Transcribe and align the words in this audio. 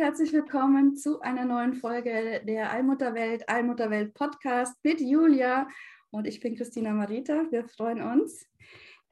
Herzlich 0.00 0.32
willkommen 0.32 0.94
zu 0.94 1.20
einer 1.20 1.44
neuen 1.44 1.74
Folge 1.74 2.42
der 2.44 2.70
Allmutterwelt, 2.70 3.48
Allmutterwelt 3.48 4.14
Podcast 4.14 4.74
mit 4.82 5.00
Julia 5.00 5.68
und 6.10 6.26
ich 6.26 6.40
bin 6.40 6.54
Christina 6.54 6.92
Marita. 6.92 7.44
Wir 7.50 7.64
freuen 7.64 8.02
uns, 8.02 8.46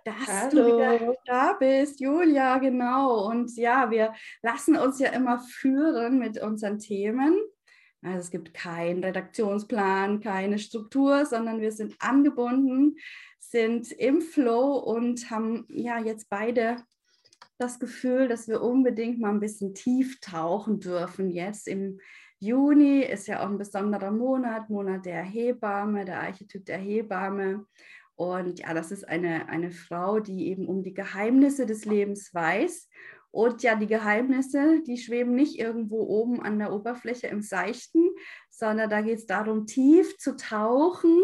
dass 0.05 0.27
Hallo. 0.27 0.51
du 0.51 0.67
wieder 0.67 1.15
da 1.25 1.53
bist, 1.55 2.01
Julia, 2.01 2.59
genau. 2.59 3.29
Und 3.29 3.57
ja, 3.57 3.91
wir 3.91 4.15
lassen 4.43 4.77
uns 4.77 4.99
ja 4.99 5.11
immer 5.11 5.41
führen 5.41 6.19
mit 6.19 6.41
unseren 6.41 6.79
Themen. 6.79 7.37
Also 8.03 8.19
es 8.19 8.31
gibt 8.31 8.53
keinen 8.55 9.03
Redaktionsplan, 9.03 10.21
keine 10.21 10.59
Struktur, 10.59 11.25
sondern 11.27 11.61
wir 11.61 11.73
sind 11.73 11.97
angebunden, 11.99 12.97
sind 13.39 13.91
im 13.93 14.21
Flow 14.21 14.77
und 14.77 15.31
haben 15.31 15.67
ja 15.71 15.99
jetzt 15.99 16.29
beide 16.29 16.77
das 17.59 17.79
Gefühl, 17.79 18.29
dass 18.29 18.49
wir 18.49 18.63
unbedingt 18.63 19.21
mal 19.21 19.31
ein 19.31 19.41
bisschen 19.41 19.75
tief 19.75 20.21
tauchen 20.21 20.81
dürfen. 20.81 21.31
Jetzt 21.31 21.69
im 21.69 22.01
Juni 22.39 23.01
ist 23.03 23.27
ja 23.27 23.41
auch 23.41 23.51
ein 23.51 23.59
besonderer 23.59 24.13
Monat, 24.13 24.71
Monat 24.71 25.05
der 25.05 25.23
Hebamme, 25.23 26.05
der 26.05 26.21
Archetyp 26.21 26.65
der 26.65 26.79
Hebamme. 26.79 27.67
Und 28.15 28.61
ja, 28.61 28.75
das 28.75 28.93
ist 28.93 29.09
eine, 29.09 29.49
eine 29.49 29.73
Frau, 29.73 30.21
die 30.21 30.49
eben 30.49 30.67
um 30.67 30.83
die 30.83 30.95
Geheimnisse 30.95 31.67
des 31.67 31.85
Lebens 31.85 32.33
weiß. 32.33 32.89
Und 33.31 33.63
ja, 33.63 33.75
die 33.75 33.87
Geheimnisse, 33.87 34.83
die 34.87 34.97
schweben 34.97 35.35
nicht 35.35 35.59
irgendwo 35.59 36.01
oben 36.03 36.41
an 36.43 36.59
der 36.59 36.73
Oberfläche 36.73 37.27
im 37.27 37.43
Seichten, 37.43 38.09
sondern 38.51 38.89
da 38.89 39.03
geht 39.03 39.19
es 39.19 39.27
darum, 39.27 39.67
tief 39.67 40.17
zu 40.19 40.37
tauchen 40.37 41.21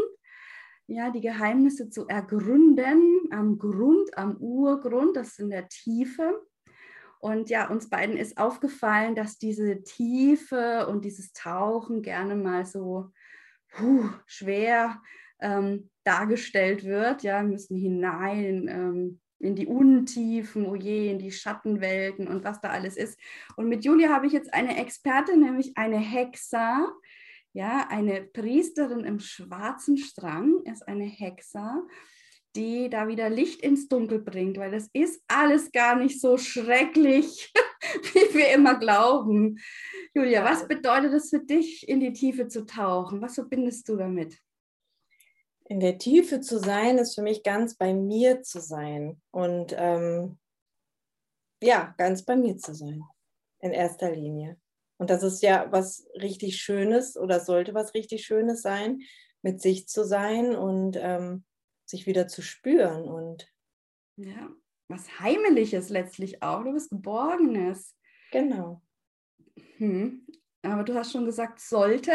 ja, 0.86 1.10
die 1.10 1.20
Geheimnisse 1.20 1.88
zu 1.88 2.06
ergründen, 2.08 3.20
am 3.30 3.58
Grund, 3.58 4.16
am 4.16 4.36
Urgrund, 4.36 5.16
das 5.16 5.28
ist 5.28 5.40
in 5.40 5.50
der 5.50 5.68
Tiefe. 5.68 6.42
Und 7.20 7.48
ja, 7.48 7.68
uns 7.70 7.88
beiden 7.88 8.18
ist 8.18 8.36
aufgefallen, 8.36 9.14
dass 9.14 9.38
diese 9.38 9.82
Tiefe 9.82 10.86
und 10.88 11.04
dieses 11.06 11.32
Tauchen 11.32 12.02
gerne 12.02 12.36
mal 12.36 12.66
so 12.66 13.10
puh, 13.70 14.10
schwer 14.26 15.00
ähm, 15.40 15.90
dargestellt 16.04 16.84
wird. 16.84 17.22
Ja, 17.22 17.42
wir 17.42 17.48
müssen 17.48 17.78
hinein 17.78 18.68
ähm, 18.68 19.20
in 19.38 19.54
die 19.54 19.66
Untiefen, 19.66 20.66
oh 20.66 20.74
je, 20.74 21.10
in 21.10 21.18
die 21.18 21.32
Schattenwelten 21.32 22.28
und 22.28 22.44
was 22.44 22.60
da 22.60 22.70
alles 22.70 22.96
ist. 22.96 23.18
Und 23.56 23.68
mit 23.68 23.84
Julia 23.84 24.10
habe 24.10 24.26
ich 24.26 24.32
jetzt 24.32 24.52
eine 24.52 24.76
Expertin, 24.78 25.40
nämlich 25.40 25.76
eine 25.76 25.98
Hexa, 25.98 26.92
ja, 27.54 27.86
eine 27.88 28.22
Priesterin 28.22 29.04
im 29.04 29.20
schwarzen 29.20 29.96
Strang 29.96 30.62
ist 30.64 30.86
eine 30.88 31.04
Hexa, 31.04 31.86
die 32.56 32.90
da 32.90 33.06
wieder 33.06 33.30
Licht 33.30 33.62
ins 33.62 33.88
Dunkel 33.88 34.20
bringt, 34.20 34.58
weil 34.58 34.72
das 34.72 34.88
ist 34.92 35.22
alles 35.28 35.70
gar 35.70 35.96
nicht 35.96 36.20
so 36.20 36.36
schrecklich, 36.36 37.52
wie 38.12 38.34
wir 38.34 38.52
immer 38.52 38.76
glauben. 38.76 39.58
Julia, 40.14 40.44
was 40.44 40.66
bedeutet 40.66 41.12
es 41.14 41.30
für 41.30 41.40
dich, 41.40 41.88
in 41.88 42.00
die 42.00 42.12
Tiefe 42.12 42.48
zu 42.48 42.66
tauchen? 42.66 43.22
Was 43.22 43.36
verbindest 43.36 43.88
du 43.88 43.96
damit? 43.96 44.36
In 45.66 45.78
der 45.78 45.96
Tiefe 45.96 46.40
zu 46.40 46.58
sein, 46.58 46.98
ist 46.98 47.14
für 47.14 47.22
mich 47.22 47.44
ganz 47.44 47.76
bei 47.76 47.94
mir 47.94 48.42
zu 48.42 48.60
sein 48.60 49.22
und 49.30 49.74
ähm, 49.78 50.38
ja, 51.62 51.94
ganz 51.98 52.24
bei 52.24 52.36
mir 52.36 52.56
zu 52.56 52.74
sein, 52.74 53.02
in 53.60 53.70
erster 53.70 54.10
Linie. 54.10 54.58
Und 54.98 55.10
das 55.10 55.22
ist 55.22 55.42
ja 55.42 55.66
was 55.70 56.06
richtig 56.20 56.56
Schönes 56.56 57.16
oder 57.16 57.40
sollte 57.40 57.74
was 57.74 57.94
richtig 57.94 58.24
Schönes 58.24 58.62
sein, 58.62 59.00
mit 59.42 59.60
sich 59.60 59.88
zu 59.88 60.04
sein 60.04 60.54
und 60.54 60.96
ähm, 61.00 61.44
sich 61.84 62.06
wieder 62.06 62.28
zu 62.28 62.42
spüren. 62.42 63.04
Und 63.04 63.48
ja, 64.16 64.50
was 64.88 65.20
Heimeliges 65.20 65.88
letztlich 65.88 66.42
auch, 66.42 66.64
du 66.64 66.72
bist 66.72 66.90
Geborgenes. 66.90 67.96
Genau. 68.30 68.82
Hm. 69.78 70.26
Aber 70.62 70.84
du 70.84 70.94
hast 70.94 71.12
schon 71.12 71.26
gesagt, 71.26 71.60
sollte. 71.60 72.12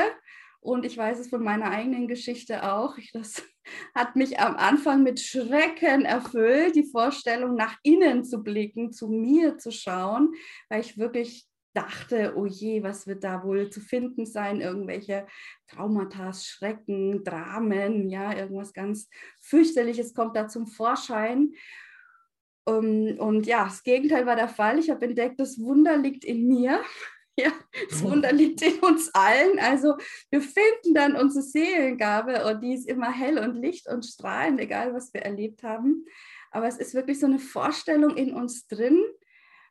Und 0.61 0.85
ich 0.85 0.97
weiß 0.97 1.19
es 1.19 1.29
von 1.29 1.43
meiner 1.43 1.71
eigenen 1.71 2.07
Geschichte 2.07 2.69
auch. 2.69 2.97
Ich, 2.97 3.11
das 3.11 3.43
hat 3.95 4.15
mich 4.15 4.39
am 4.39 4.55
Anfang 4.55 5.03
mit 5.03 5.19
Schrecken 5.19 6.05
erfüllt, 6.05 6.75
die 6.75 6.89
Vorstellung, 6.89 7.55
nach 7.55 7.77
innen 7.83 8.23
zu 8.23 8.43
blicken, 8.43 8.91
zu 8.91 9.07
mir 9.07 9.57
zu 9.57 9.71
schauen, 9.71 10.33
weil 10.69 10.81
ich 10.81 10.97
wirklich 10.97 11.48
dachte, 11.73 12.33
oh 12.35 12.45
je, 12.45 12.83
was 12.83 13.07
wird 13.07 13.23
da 13.23 13.43
wohl 13.43 13.69
zu 13.69 13.79
finden 13.79 14.25
sein? 14.25 14.61
Irgendwelche 14.61 15.27
Traumata, 15.67 16.33
Schrecken, 16.33 17.23
Dramen, 17.23 18.09
ja, 18.09 18.35
irgendwas 18.35 18.73
ganz 18.73 19.09
fürchterliches 19.41 20.13
kommt 20.13 20.35
da 20.35 20.47
zum 20.47 20.67
Vorschein. 20.67 21.53
Um, 22.65 23.07
ähm, 23.07 23.19
und 23.19 23.47
ja, 23.47 23.65
das 23.65 23.83
Gegenteil 23.83 24.25
war 24.25 24.35
der 24.35 24.49
Fall. 24.49 24.79
Ich 24.79 24.89
habe 24.89 25.05
entdeckt, 25.05 25.39
das 25.39 25.59
Wunder 25.59 25.97
liegt 25.97 26.25
in 26.25 26.47
mir. 26.47 26.81
Ja, 27.37 27.53
das 27.89 28.03
Wunder 28.03 28.33
liegt 28.33 28.61
in 28.63 28.79
uns 28.79 29.15
allen. 29.15 29.59
Also 29.59 29.95
wir 30.29 30.41
finden 30.41 30.93
dann 30.93 31.15
unsere 31.15 31.41
Seelengabe 31.41 32.45
und 32.45 32.61
die 32.61 32.73
ist 32.73 32.85
immer 32.85 33.13
hell 33.13 33.39
und 33.39 33.55
licht 33.55 33.87
und 33.87 34.05
strahlend, 34.05 34.59
egal 34.59 34.93
was 34.93 35.13
wir 35.13 35.21
erlebt 35.21 35.63
haben. 35.63 36.03
Aber 36.51 36.67
es 36.67 36.75
ist 36.75 36.93
wirklich 36.93 37.17
so 37.17 37.27
eine 37.27 37.39
Vorstellung 37.39 38.17
in 38.17 38.33
uns 38.33 38.67
drin, 38.67 39.01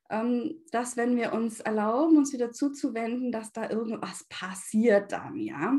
dass 0.08 0.96
wenn 0.96 1.16
wir 1.16 1.32
uns 1.34 1.60
erlauben, 1.60 2.16
uns 2.16 2.32
wieder 2.32 2.50
zuzuwenden, 2.50 3.30
dass 3.30 3.52
da 3.52 3.69
irgendwas 3.69 4.24
passiert 4.28 5.12
dann, 5.12 5.38
ja. 5.38 5.78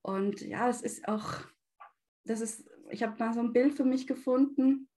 Und 0.00 0.40
ja, 0.40 0.68
es 0.68 0.82
ist 0.82 1.06
auch, 1.06 1.40
das 2.24 2.40
ist, 2.40 2.68
ich 2.90 3.02
habe 3.02 3.16
mal 3.18 3.32
so 3.34 3.40
ein 3.40 3.52
Bild 3.52 3.74
für 3.74 3.84
mich 3.84 4.06
gefunden, 4.06 4.88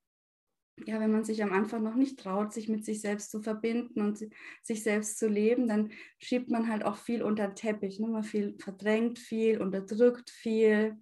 ja, 0.85 0.99
wenn 0.99 1.11
man 1.11 1.23
sich 1.23 1.41
am 1.41 1.53
Anfang 1.53 1.83
noch 1.83 1.95
nicht 1.95 2.19
traut, 2.19 2.51
sich 2.51 2.67
mit 2.67 2.83
sich 2.83 2.99
selbst 2.99 3.31
zu 3.31 3.41
verbinden 3.41 4.01
und 4.01 4.19
sich 4.61 4.83
selbst 4.83 5.17
zu 5.17 5.27
leben, 5.27 5.67
dann 5.67 5.91
schiebt 6.19 6.49
man 6.49 6.69
halt 6.69 6.83
auch 6.83 6.97
viel 6.97 7.23
unter 7.23 7.47
den 7.47 7.55
Teppich. 7.55 7.99
Ne? 7.99 8.07
Man 8.07 8.23
viel 8.23 8.57
verdrängt 8.59 9.17
viel, 9.17 9.61
unterdrückt 9.61 10.29
viel. 10.29 10.97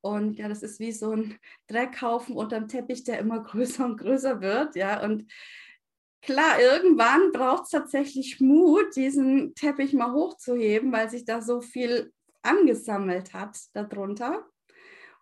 Und 0.00 0.38
ja, 0.38 0.48
das 0.48 0.62
ist 0.62 0.78
wie 0.78 0.92
so 0.92 1.10
ein 1.10 1.36
Dreckhaufen 1.66 2.36
unter 2.36 2.60
dem 2.60 2.68
Teppich, 2.68 3.02
der 3.02 3.18
immer 3.18 3.40
größer 3.42 3.84
und 3.84 3.96
größer 3.96 4.40
wird. 4.40 4.76
Ja, 4.76 5.02
und 5.04 5.26
klar, 6.26 6.60
irgendwann 6.60 7.32
braucht 7.32 7.64
es 7.64 7.70
tatsächlich 7.70 8.40
Mut, 8.40 8.94
diesen 8.96 9.54
Teppich 9.54 9.94
mal 9.94 10.12
hochzuheben, 10.12 10.92
weil 10.92 11.08
sich 11.08 11.24
da 11.24 11.40
so 11.40 11.60
viel 11.62 12.12
angesammelt 12.42 13.32
hat 13.32 13.56
darunter. 13.72 14.44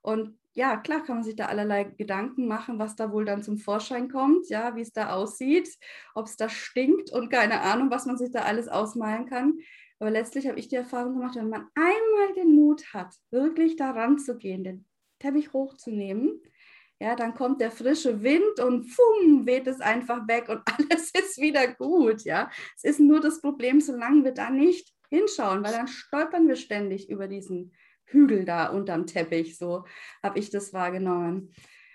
Und 0.02 0.36
ja, 0.54 0.76
klar 0.76 1.02
kann 1.04 1.16
man 1.16 1.24
sich 1.24 1.36
da 1.36 1.46
allerlei 1.46 1.84
Gedanken 1.84 2.46
machen, 2.46 2.78
was 2.78 2.96
da 2.96 3.12
wohl 3.12 3.24
dann 3.24 3.42
zum 3.42 3.58
Vorschein 3.58 4.08
kommt, 4.08 4.48
ja, 4.48 4.76
wie 4.76 4.80
es 4.80 4.92
da 4.92 5.12
aussieht, 5.14 5.68
ob 6.14 6.26
es 6.26 6.36
da 6.36 6.48
stinkt 6.48 7.10
und 7.10 7.28
keine 7.28 7.60
Ahnung, 7.60 7.90
was 7.90 8.06
man 8.06 8.16
sich 8.16 8.30
da 8.30 8.42
alles 8.42 8.68
ausmalen 8.68 9.26
kann. 9.26 9.58
Aber 9.98 10.10
letztlich 10.10 10.48
habe 10.48 10.58
ich 10.58 10.68
die 10.68 10.76
Erfahrung 10.76 11.14
gemacht, 11.14 11.36
wenn 11.36 11.48
man 11.48 11.66
einmal 11.74 12.34
den 12.36 12.54
Mut 12.54 12.92
hat, 12.92 13.14
wirklich 13.30 13.76
daran 13.76 14.18
zu 14.18 14.36
gehen, 14.36 14.64
den 14.64 14.86
Teppich 15.18 15.52
hochzunehmen, 15.52 16.40
ja, 17.00 17.16
dann 17.16 17.34
kommt 17.34 17.60
der 17.60 17.70
frische 17.70 18.22
Wind 18.22 18.60
und 18.60 18.84
fumm, 18.84 19.46
weht 19.46 19.66
es 19.66 19.80
einfach 19.80 20.26
weg 20.28 20.48
und 20.48 20.62
alles 20.78 21.10
ist 21.10 21.38
wieder 21.40 21.66
gut. 21.74 22.22
Ja, 22.22 22.50
es 22.76 22.84
ist 22.84 23.00
nur 23.00 23.20
das 23.20 23.40
Problem, 23.40 23.80
solange 23.80 24.24
wir 24.24 24.32
da 24.32 24.50
nicht 24.50 24.92
hinschauen, 25.10 25.64
weil 25.64 25.72
dann 25.72 25.88
stolpern 25.88 26.48
wir 26.48 26.56
ständig 26.56 27.10
über 27.10 27.28
diesen 27.28 27.72
Hügel 28.06 28.44
da 28.44 28.68
unterm 28.68 29.06
Teppich. 29.06 29.58
So 29.58 29.84
habe 30.22 30.38
ich 30.38 30.50
das 30.50 30.72
wahrgenommen. 30.72 31.52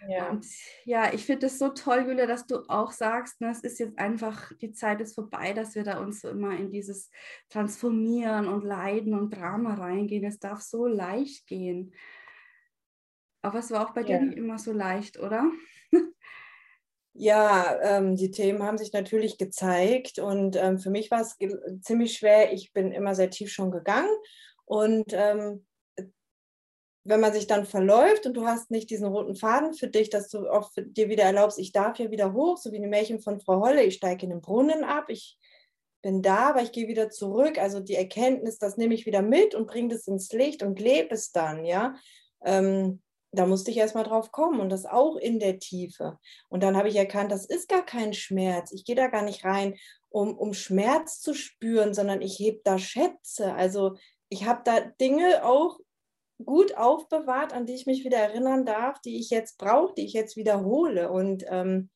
Ja. 0.08 0.30
Und 0.30 0.46
ja, 0.86 1.14
ich 1.14 1.26
finde 1.26 1.48
es 1.48 1.60
so 1.60 1.70
toll, 1.70 2.06
Julia, 2.08 2.26
dass 2.26 2.46
du 2.46 2.64
auch 2.70 2.92
sagst, 2.92 3.42
ne, 3.42 3.52
es 3.52 3.62
ist 3.62 3.80
jetzt 3.80 4.00
einfach, 4.00 4.52
die 4.62 4.72
Zeit 4.72 5.02
ist 5.02 5.16
vorbei, 5.16 5.52
dass 5.52 5.76
wir 5.76 5.84
da 5.84 6.00
uns 6.00 6.22
so 6.22 6.30
immer 6.30 6.56
in 6.56 6.72
dieses 6.72 7.12
Transformieren 7.50 8.48
und 8.48 8.64
Leiden 8.64 9.14
und 9.14 9.36
Drama 9.36 9.74
reingehen. 9.74 10.24
Es 10.24 10.40
darf 10.40 10.62
so 10.62 10.88
leicht 10.88 11.48
gehen. 11.48 11.94
Aber 13.42 13.60
es 13.60 13.72
war 13.72 13.88
auch 13.88 13.94
bei 13.94 14.02
ja. 14.02 14.08
dir 14.08 14.22
nicht 14.22 14.38
immer 14.38 14.58
so 14.58 14.72
leicht, 14.72 15.20
oder? 15.20 15.50
Ja, 17.14 17.78
ähm, 17.82 18.16
die 18.16 18.32
Themen 18.32 18.64
haben 18.64 18.78
sich 18.78 18.94
natürlich 18.94 19.38
gezeigt 19.38 20.20
und 20.20 20.56
ähm, 20.56 20.80
für 20.80 20.90
mich 20.90 21.12
war 21.12 21.20
es 21.20 21.38
ziemlich 21.82 22.14
schwer. 22.14 22.54
Ich 22.54 22.72
bin 22.72 22.94
immer 22.94 23.14
sehr 23.14 23.30
tief 23.30 23.52
schon 23.52 23.72
gegangen 23.72 24.16
und 24.64 25.08
ähm, 25.12 25.66
wenn 27.04 27.20
man 27.20 27.34
sich 27.34 27.48
dann 27.48 27.66
verläuft 27.66 28.26
und 28.26 28.36
du 28.36 28.46
hast 28.46 28.72
nicht 28.72 28.90
diesen 28.90 29.08
roten 29.08 29.36
Faden 29.36 29.74
für 29.74 29.88
dich, 29.88 30.10
dass 30.10 30.30
du 30.30 30.48
auch 30.48 30.72
dir 30.78 31.10
wieder 31.10 31.24
erlaubst, 31.24 31.60
ich 31.60 31.72
darf 31.72 31.98
hier 31.98 32.12
wieder 32.12 32.32
hoch, 32.34 32.58
so 32.58 32.72
wie 32.72 32.80
die 32.80 32.88
Märchen 32.88 33.20
von 33.20 33.42
Frau 33.42 33.62
Holle, 33.62 33.84
ich 33.84 33.96
steige 33.96 34.24
in 34.24 34.30
den 34.30 34.42
Brunnen 34.42 34.84
ab, 34.84 35.10
ich 35.10 35.38
bin 36.02 36.22
da, 36.22 36.50
aber 36.50 36.62
ich 36.62 36.72
gehe 36.72 36.88
wieder 36.88 37.10
zurück. 37.10 37.58
Also 37.58 37.80
die 37.80 37.96
Erkenntnis, 37.96 38.60
das 38.60 38.78
nehme 38.78 38.94
ich 38.94 39.06
wieder 39.06 39.22
mit 39.22 39.56
und 39.56 39.68
bringe 39.68 39.90
das 39.90 40.08
ins 40.08 40.32
Licht 40.32 40.64
und 40.64 40.80
lebe 40.80 41.16
es 41.16 41.32
dann, 41.32 41.66
ja. 41.66 41.96
Ähm, 42.46 43.02
da 43.32 43.46
musste 43.46 43.72
ich 43.72 43.78
erstmal 43.78 44.04
drauf 44.04 44.32
kommen 44.32 44.60
und 44.60 44.70
das 44.70 44.86
auch 44.86 45.16
in 45.16 45.40
der 45.40 45.60
Tiefe. 45.60 46.18
Und 46.50 46.64
dann 46.64 46.76
habe 46.76 46.90
ich 46.90 46.96
erkannt, 46.96 47.32
das 47.32 47.46
ist 47.46 47.70
gar 47.70 47.86
kein 47.86 48.14
Schmerz. 48.14 48.72
Ich 48.72 48.86
gehe 48.86 48.96
da 48.96 49.08
gar 49.08 49.22
nicht 49.22 49.46
rein, 49.46 49.76
um, 50.10 50.36
um 50.38 50.54
Schmerz 50.54 51.22
zu 51.22 51.34
spüren, 51.34 51.94
sondern 51.94 52.22
ich 52.22 52.40
hebe 52.40 52.62
da 52.64 52.80
Schätze. 52.80 53.54
Also 53.54 53.96
ich 54.30 54.46
habe 54.46 54.62
da 54.64 54.80
Dinge 54.80 55.46
auch 55.46 55.80
gut 56.44 56.76
aufbewahrt, 56.76 57.54
an 57.54 57.66
die 57.66 57.74
ich 57.74 57.86
mich 57.86 58.04
wieder 58.04 58.18
erinnern 58.18 58.66
darf, 58.66 59.00
die 59.02 59.20
ich 59.20 59.30
jetzt 59.30 59.58
brauche, 59.58 59.94
die 59.96 60.06
ich 60.06 60.14
jetzt 60.14 60.36
wiederhole. 60.36 61.12
Und 61.12 61.46
ähm, 61.50 61.90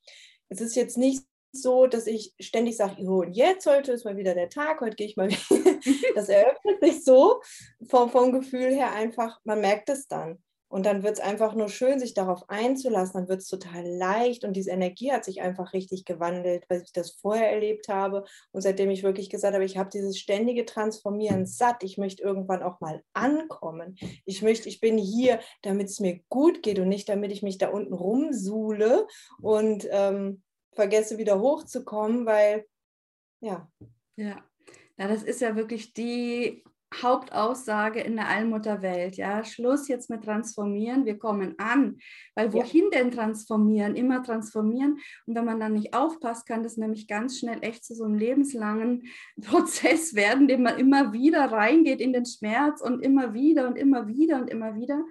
es 0.50 0.62
ist 0.62 0.76
jetzt 0.76 0.98
nicht 0.98 1.24
so, 1.52 1.88
dass 1.88 2.08
ich 2.08 2.34
ständig 2.40 2.76
sage, 2.78 3.02
oh, 3.04 3.22
und 3.22 3.34
jetzt 3.34 3.66
heute 3.68 3.92
ist 3.92 4.06
mal 4.06 4.18
wieder 4.18 4.34
der 4.34 4.50
Tag, 4.50 4.82
heute 4.82 4.96
gehe 4.96 5.08
ich 5.08 5.16
mal 5.16 5.30
wieder. 5.30 5.80
Das 6.16 6.30
eröffnet 6.30 6.84
sich 6.84 7.04
so 7.04 7.42
vom, 7.88 8.10
vom 8.10 8.32
Gefühl 8.32 8.74
her 8.74 8.92
einfach, 8.92 9.40
man 9.44 9.62
merkt 9.62 9.90
es 9.90 10.08
dann. 10.08 10.44
Und 10.74 10.88
dann 10.88 11.04
wird 11.04 11.14
es 11.14 11.20
einfach 11.20 11.54
nur 11.54 11.70
schön, 11.70 12.00
sich 12.00 12.16
darauf 12.16 12.50
einzulassen. 12.50 13.14
Dann 13.14 13.30
wird 13.30 13.42
es 13.42 13.48
total 13.48 13.86
leicht 13.86 14.44
und 14.44 14.54
diese 14.54 14.72
Energie 14.72 15.12
hat 15.12 15.24
sich 15.24 15.40
einfach 15.40 15.72
richtig 15.72 16.04
gewandelt, 16.04 16.66
weil 16.68 16.82
ich 16.82 16.92
das 16.92 17.12
vorher 17.12 17.52
erlebt 17.52 17.90
habe. 17.90 18.24
Und 18.52 18.62
seitdem 18.64 18.90
ich 18.90 19.04
wirklich 19.04 19.30
gesagt 19.30 19.54
habe, 19.54 19.66
ich 19.66 19.78
habe 19.78 19.92
dieses 19.92 20.18
ständige 20.18 20.66
Transformieren 20.66 21.46
satt. 21.46 21.84
Ich 21.84 22.00
möchte 22.00 22.24
irgendwann 22.24 22.64
auch 22.64 22.80
mal 22.80 23.04
ankommen. 23.14 23.98
Ich 24.26 24.42
möchte, 24.42 24.68
ich 24.68 24.80
bin 24.80 24.98
hier, 24.98 25.42
damit 25.62 25.90
es 25.90 26.00
mir 26.00 26.22
gut 26.30 26.64
geht 26.64 26.80
und 26.80 26.90
nicht, 26.90 27.08
damit 27.08 27.32
ich 27.32 27.44
mich 27.44 27.60
da 27.60 27.70
unten 27.70 27.94
rumsuhle 27.94 29.06
und 29.44 29.88
ähm, 29.92 30.42
vergesse 30.72 31.20
wieder 31.20 31.40
hochzukommen, 31.40 32.26
weil 32.26 32.66
ja. 33.42 33.70
Ja. 34.16 34.44
Ja, 34.98 35.08
das 35.08 35.22
ist 35.22 35.40
ja 35.40 35.56
wirklich 35.56 35.94
die 35.94 36.64
Hauptaussage 37.02 38.02
in 38.02 38.16
der 38.16 38.28
Allmutterwelt. 38.28 39.16
Ja, 39.16 39.44
Schluss 39.44 39.88
jetzt 39.88 40.10
mit 40.10 40.24
transformieren, 40.24 41.06
wir 41.06 41.18
kommen 41.18 41.56
an. 41.58 41.98
Weil 42.36 42.54
wohin 42.54 42.86
ja. 42.92 43.00
denn 43.00 43.12
transformieren? 43.12 43.96
Immer 43.96 44.24
transformieren. 44.24 45.00
Und 45.26 45.36
wenn 45.36 45.46
man 45.46 45.60
dann 45.60 45.74
nicht 45.74 45.94
aufpasst, 45.94 46.46
kann 46.46 46.64
das 46.64 46.78
nämlich 46.78 47.08
ganz 47.08 47.40
schnell 47.40 47.60
echt 47.62 47.84
zu 47.84 47.96
so 47.96 48.04
einem 48.04 48.16
lebenslangen 48.16 49.04
Prozess 49.42 50.14
werden, 50.16 50.48
den 50.48 50.64
man 50.64 50.78
immer 50.78 51.14
wieder 51.14 51.52
reingeht 51.52 52.02
in 52.02 52.14
den 52.14 52.26
Schmerz 52.26 52.82
und 52.82 53.02
immer 53.02 53.34
wieder 53.34 53.68
und 53.68 53.78
immer 53.78 54.08
wieder 54.08 54.38
und 54.38 54.50
immer 54.50 54.76
wieder 54.76 55.04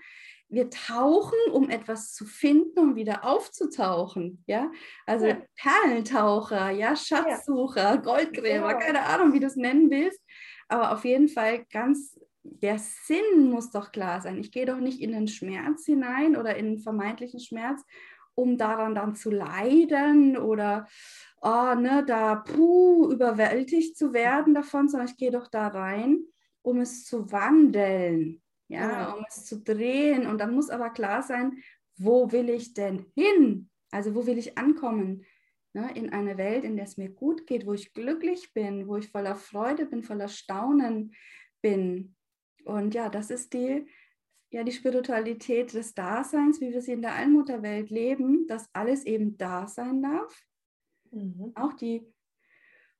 wir 0.52 0.69
tauchen, 0.69 1.38
um 1.50 1.70
etwas 1.70 2.12
zu 2.12 2.26
finden 2.26 2.79
um 2.79 2.94
wieder 2.94 3.25
aufzutauchen. 3.25 4.44
Ja, 4.46 4.70
also 5.06 5.26
ja. 5.26 5.38
Perlentaucher, 5.56 6.70
ja, 6.70 6.94
Schatzsucher, 6.94 7.94
ja. 7.94 7.96
Goldgräber, 7.96 8.75
keine 8.75 9.00
Ahnung, 9.00 9.32
wie 9.32 9.40
du 9.40 9.46
es 9.46 9.56
nennen 9.56 9.90
willst. 9.90 10.21
Aber 10.72 10.92
auf 10.92 11.04
jeden 11.04 11.28
Fall 11.28 11.64
ganz, 11.70 12.19
der 12.42 12.78
Sinn 12.78 13.50
muss 13.50 13.70
doch 13.70 13.92
klar 13.92 14.20
sein. 14.20 14.38
Ich 14.38 14.52
gehe 14.52 14.66
doch 14.66 14.78
nicht 14.78 15.00
in 15.00 15.12
den 15.12 15.28
Schmerz 15.28 15.84
hinein 15.84 16.36
oder 16.36 16.56
in 16.56 16.66
den 16.66 16.78
vermeintlichen 16.78 17.40
Schmerz, 17.40 17.82
um 18.34 18.56
daran 18.56 18.94
dann 18.94 19.14
zu 19.14 19.30
leiden 19.30 20.36
oder 20.36 20.88
oh, 21.40 21.74
ne, 21.74 22.04
da 22.06 22.36
puh, 22.36 23.10
überwältigt 23.12 23.96
zu 23.96 24.12
werden 24.12 24.54
davon, 24.54 24.88
sondern 24.88 25.08
ich 25.08 25.16
gehe 25.16 25.30
doch 25.30 25.48
da 25.48 25.69
rein, 25.69 26.24
um 26.62 26.80
es 26.80 27.04
zu 27.04 27.30
wandeln 27.30 28.42
ja, 28.72 29.04
genau. 29.04 29.19
um 29.19 29.24
es 29.28 29.44
zu 29.44 29.60
drehen. 29.60 30.26
Und 30.26 30.38
dann 30.38 30.54
muss 30.54 30.70
aber 30.70 30.90
klar 30.90 31.22
sein, 31.22 31.62
wo 31.96 32.32
will 32.32 32.48
ich 32.48 32.72
denn 32.74 33.06
hin? 33.14 33.69
Also 33.90 34.14
wo 34.14 34.26
will 34.26 34.38
ich 34.38 34.56
ankommen? 34.56 35.24
Ne, 35.74 35.90
in 35.94 36.12
eine 36.12 36.36
Welt, 36.36 36.64
in 36.64 36.76
der 36.76 36.84
es 36.84 36.98
mir 36.98 37.08
gut 37.08 37.46
geht, 37.46 37.66
wo 37.66 37.72
ich 37.72 37.94
glücklich 37.94 38.52
bin, 38.52 38.86
wo 38.88 38.96
ich 38.96 39.10
voller 39.10 39.36
Freude 39.36 39.86
bin, 39.86 40.02
voller 40.02 40.28
Staunen 40.28 41.14
bin. 41.62 42.14
Und 42.64 42.94
ja, 42.94 43.08
das 43.08 43.30
ist 43.30 43.54
die, 43.54 43.86
ja, 44.50 44.64
die 44.64 44.72
Spiritualität 44.72 45.72
des 45.72 45.94
Daseins, 45.94 46.60
wie 46.60 46.72
wir 46.72 46.82
sie 46.82 46.92
in 46.92 47.00
der 47.00 47.14
Allmutterwelt 47.14 47.88
leben, 47.88 48.46
dass 48.46 48.69
alles 48.74 49.06
eben 49.06 49.38
da 49.38 49.66
sein 49.66 50.02
darf. 50.02 50.44
Mhm. 51.10 51.52
Auch 51.54 51.72
die 51.72 52.06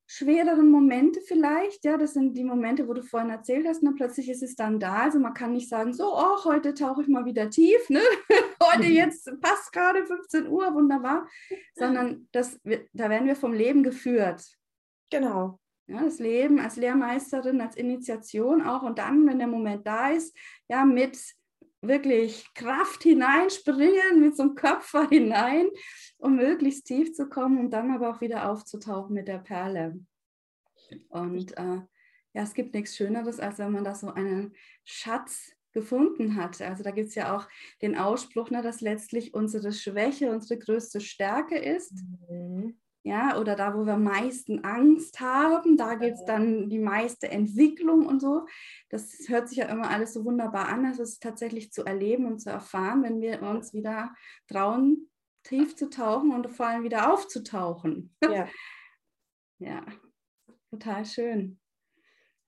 schwereren 0.07 0.71
Momente 0.71 1.21
vielleicht, 1.21 1.85
ja, 1.85 1.97
das 1.97 2.15
sind 2.15 2.37
die 2.37 2.45
Momente, 2.45 2.89
wo 2.89 2.95
du 2.95 3.03
vorhin 3.03 3.31
erzählt 3.31 3.67
hast, 3.67 3.83
und 3.83 3.97
plötzlich 3.97 4.31
ist 4.31 4.43
es 4.43 4.57
dann 4.57 4.81
da. 4.81 5.05
Also 5.05 5.19
man 5.19 5.35
kann 5.35 5.53
nicht 5.53 5.69
sagen, 5.69 5.93
so, 5.93 6.05
oh, 6.15 6.45
heute 6.45 6.75
tauche 6.75 7.03
ich 7.03 7.09
mal 7.09 7.25
wieder 7.25 7.51
tief, 7.51 7.89
ne? 7.91 8.01
heute 8.63 8.87
jetzt 8.87 9.31
passt 9.41 9.73
gerade 9.73 10.05
15 10.07 10.49
Uhr, 10.49 10.75
wunderbar, 10.75 11.29
sondern 11.75 12.29
das, 12.33 12.61
da 12.93 13.11
werden 13.11 13.27
wir 13.27 13.37
vom 13.37 13.53
Leben 13.53 13.83
geführt. 13.83 14.45
Genau. 15.11 15.59
Ja, 15.87 16.05
das 16.05 16.19
Leben 16.19 16.59
als 16.59 16.77
Lehrmeisterin, 16.77 17.61
als 17.61 17.77
Initiation 17.77 18.63
auch 18.63 18.83
und 18.83 18.99
dann, 18.99 19.27
wenn 19.27 19.39
der 19.39 19.49
Moment 19.49 19.87
da 19.87 20.11
ist, 20.11 20.37
ja, 20.69 20.85
mit 20.85 21.19
wirklich 21.83 22.47
Kraft 22.55 23.03
hineinspringen, 23.03 24.21
mit 24.21 24.37
so 24.37 24.45
einem 24.45 24.55
Köpfer 24.55 25.09
hinein, 25.09 25.67
um 26.19 26.37
möglichst 26.37 26.87
tief 26.87 27.13
zu 27.13 27.29
kommen 27.29 27.59
und 27.59 27.71
dann 27.71 27.91
aber 27.91 28.11
auch 28.11 28.21
wieder 28.21 28.49
aufzutauchen 28.49 29.15
mit 29.15 29.29
der 29.29 29.39
Perle. 29.39 29.99
Und 31.09 31.57
äh, 31.59 31.81
ja, 32.35 32.43
es 32.43 32.55
gibt 32.55 32.75
nichts 32.75 32.97
Schöneres, 32.97 33.41
als 33.41 33.59
wenn 33.59 33.73
man 33.73 33.85
da 33.85 33.95
so 33.95 34.09
einen 34.09 34.55
Schatz 34.85 35.53
gefunden 35.73 36.37
hat. 36.37 36.61
Also 36.61 36.83
da 36.83 36.91
gibt 36.91 37.09
es 37.09 37.15
ja 37.15 37.37
auch 37.37 37.49
den 37.81 37.97
Ausspruch, 37.97 38.51
ne, 38.51 38.63
dass 38.63 38.81
letztlich 38.81 39.35
unsere 39.35 39.73
Schwäche 39.73 40.31
unsere 40.31 40.59
größte 40.59 41.01
Stärke 41.01 41.59
ist. 41.59 41.93
Mhm 42.29 42.77
ja, 43.05 43.37
oder 43.39 43.57
da, 43.57 43.75
wo 43.75 43.85
wir 43.85 43.95
am 43.95 44.05
meisten 44.05 44.65
Angst 44.65 45.19
haben, 45.21 45.77
da 45.77 45.95
gibt 45.95 46.15
es 46.15 46.25
dann 46.25 46.71
die 46.71 46.79
meiste 46.79 47.29
Entwicklung 47.29 48.07
und 48.07 48.21
so. 48.21 48.47
Das 48.91 49.19
hört 49.27 49.49
sich 49.49 49.59
ja 49.59 49.67
immer 49.67 49.91
alles 49.91 50.13
so 50.13 50.25
wunderbar 50.25 50.69
an, 50.69 50.85
das 50.85 51.01
ist 51.01 51.21
tatsächlich 51.21 51.73
zu 51.73 51.85
erleben 51.85 52.27
und 52.27 52.39
zu 52.39 52.51
erfahren, 52.51 53.03
wenn 53.03 53.21
wir 53.21 53.43
uns 53.43 53.75
wieder 53.75 54.15
trauen, 54.47 55.11
tief 55.43 55.75
zu 55.75 55.91
tauchen 55.91 56.33
und 56.33 56.49
vor 56.49 56.67
allem 56.67 56.85
wieder 56.85 57.13
aufzutauchen. 57.13 58.15
Ja, 58.23 58.49
ja 59.59 59.85
total 60.71 61.05
schön. 61.05 61.59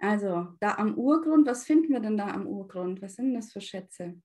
Also 0.04 0.48
da 0.60 0.74
am 0.74 0.98
Urgrund, 0.98 1.46
was 1.46 1.64
finden 1.64 1.90
wir 1.90 2.00
denn 2.00 2.18
da 2.18 2.28
am 2.28 2.46
Urgrund? 2.46 3.00
Was 3.00 3.14
sind 3.14 3.32
das 3.32 3.52
für 3.52 3.62
Schätze? 3.62 4.20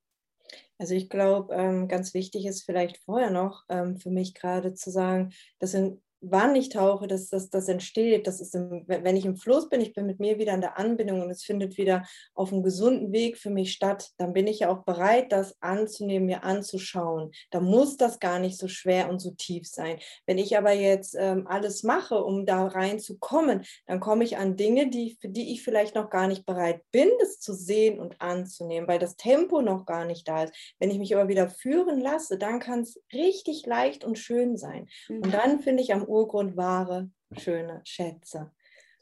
Also 0.78 0.94
ich 0.94 1.10
glaube, 1.10 1.56
ähm, 1.56 1.88
ganz 1.88 2.14
wichtig 2.14 2.46
ist 2.46 2.64
vielleicht 2.64 2.98
vorher 2.98 3.30
noch 3.30 3.64
ähm, 3.70 3.96
für 3.96 4.10
mich 4.10 4.34
gerade 4.34 4.74
zu 4.74 4.92
sagen, 4.92 5.32
das 5.60 5.72
sind 5.72 6.02
wann 6.22 6.56
ich 6.56 6.70
tauche, 6.70 7.08
dass 7.08 7.30
das, 7.30 7.50
das 7.50 7.68
entsteht. 7.68 8.28
Das 8.28 8.42
ist 8.42 8.56
im, 8.56 8.84
wenn 8.88 9.16
ich 9.16 9.26
im 9.26 9.38
Fluss 9.38 9.70
bin, 9.70 9.82
ich 9.82 9.94
bin 9.94 10.06
mit 10.06 10.20
mir 10.20 10.38
wieder 10.38 10.54
in 10.54 10.62
der 10.62 10.78
Anbindung 10.78 11.22
und 11.22 11.30
es 11.30 11.44
findet 11.44 11.78
wieder 11.78 12.06
auf 12.34 12.52
einem 12.52 12.64
gesunden 12.64 13.12
Weg 13.12 13.38
für 13.38 13.50
mich 13.50 13.72
statt, 13.72 14.10
dann 14.18 14.34
bin 14.34 14.48
ich 14.48 14.60
ja 14.60 14.70
auch 14.70 14.84
bereit, 14.84 15.32
das 15.32 15.56
anzunehmen, 15.62 16.26
mir 16.26 16.44
anzuschauen. 16.44 17.32
Da 17.52 17.60
muss 17.60 17.98
das 17.98 18.20
gar 18.20 18.40
nicht 18.40 18.58
so 18.58 18.68
schwer 18.68 19.10
und 19.10 19.20
so 19.20 19.32
tief 19.32 19.68
sein. 19.68 20.00
Wenn 20.26 20.38
ich 20.38 20.58
aber 20.58 20.74
jetzt 20.74 21.16
ähm, 21.18 21.48
alles 21.48 21.84
mache, 21.84 22.24
um 22.24 22.46
da 22.46 22.68
reinzukommen, 22.68 23.64
dann 23.86 24.00
komme 24.00 24.24
ich 24.24 24.38
an 24.38 24.58
Dinge, 24.58 24.90
die, 24.90 25.18
für 25.20 25.30
die 25.30 25.54
ich 25.54 25.64
vielleicht 25.64 25.96
noch 25.96 26.10
gar 26.10 26.28
nicht 26.28 26.46
bereit 26.46 26.82
bin, 26.92 27.10
das 27.20 27.40
zu 27.40 27.54
sehen 27.54 28.00
und 28.00 28.22
anzunehmen, 28.22 28.88
weil 28.88 29.00
das 29.00 29.16
Tempo 29.16 29.62
noch 29.62 29.86
gar 29.86 30.06
nicht 30.06 30.28
da 30.28 30.44
ist. 30.44 30.54
Wenn 30.80 30.92
ich 30.92 31.00
mich 31.00 31.16
aber 31.16 31.30
wieder 31.30 31.48
führen 31.50 32.02
lasse, 32.02 32.38
dann 32.38 32.60
kann 32.60 32.82
es 32.82 33.00
richtig 33.14 33.66
leicht 33.66 34.04
und 34.04 34.20
schön 34.20 34.58
sein. 34.58 34.88
Und 35.08 35.28
mhm. 35.28 35.32
dann 35.32 35.60
finde 35.60 35.84
ich 35.84 35.94
am 35.94 36.09
Urgrund 36.10 36.58
wahre, 36.58 37.10
schöne 37.38 37.82
Schätze. 37.86 38.52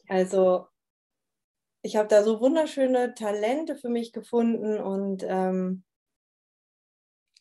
Also 0.08 0.66
ich 1.82 1.96
habe 1.96 2.08
da 2.08 2.22
so 2.22 2.40
wunderschöne 2.40 3.14
Talente 3.14 3.76
für 3.76 3.88
mich 3.88 4.12
gefunden 4.12 4.78
und 4.78 5.24
ähm, 5.26 5.84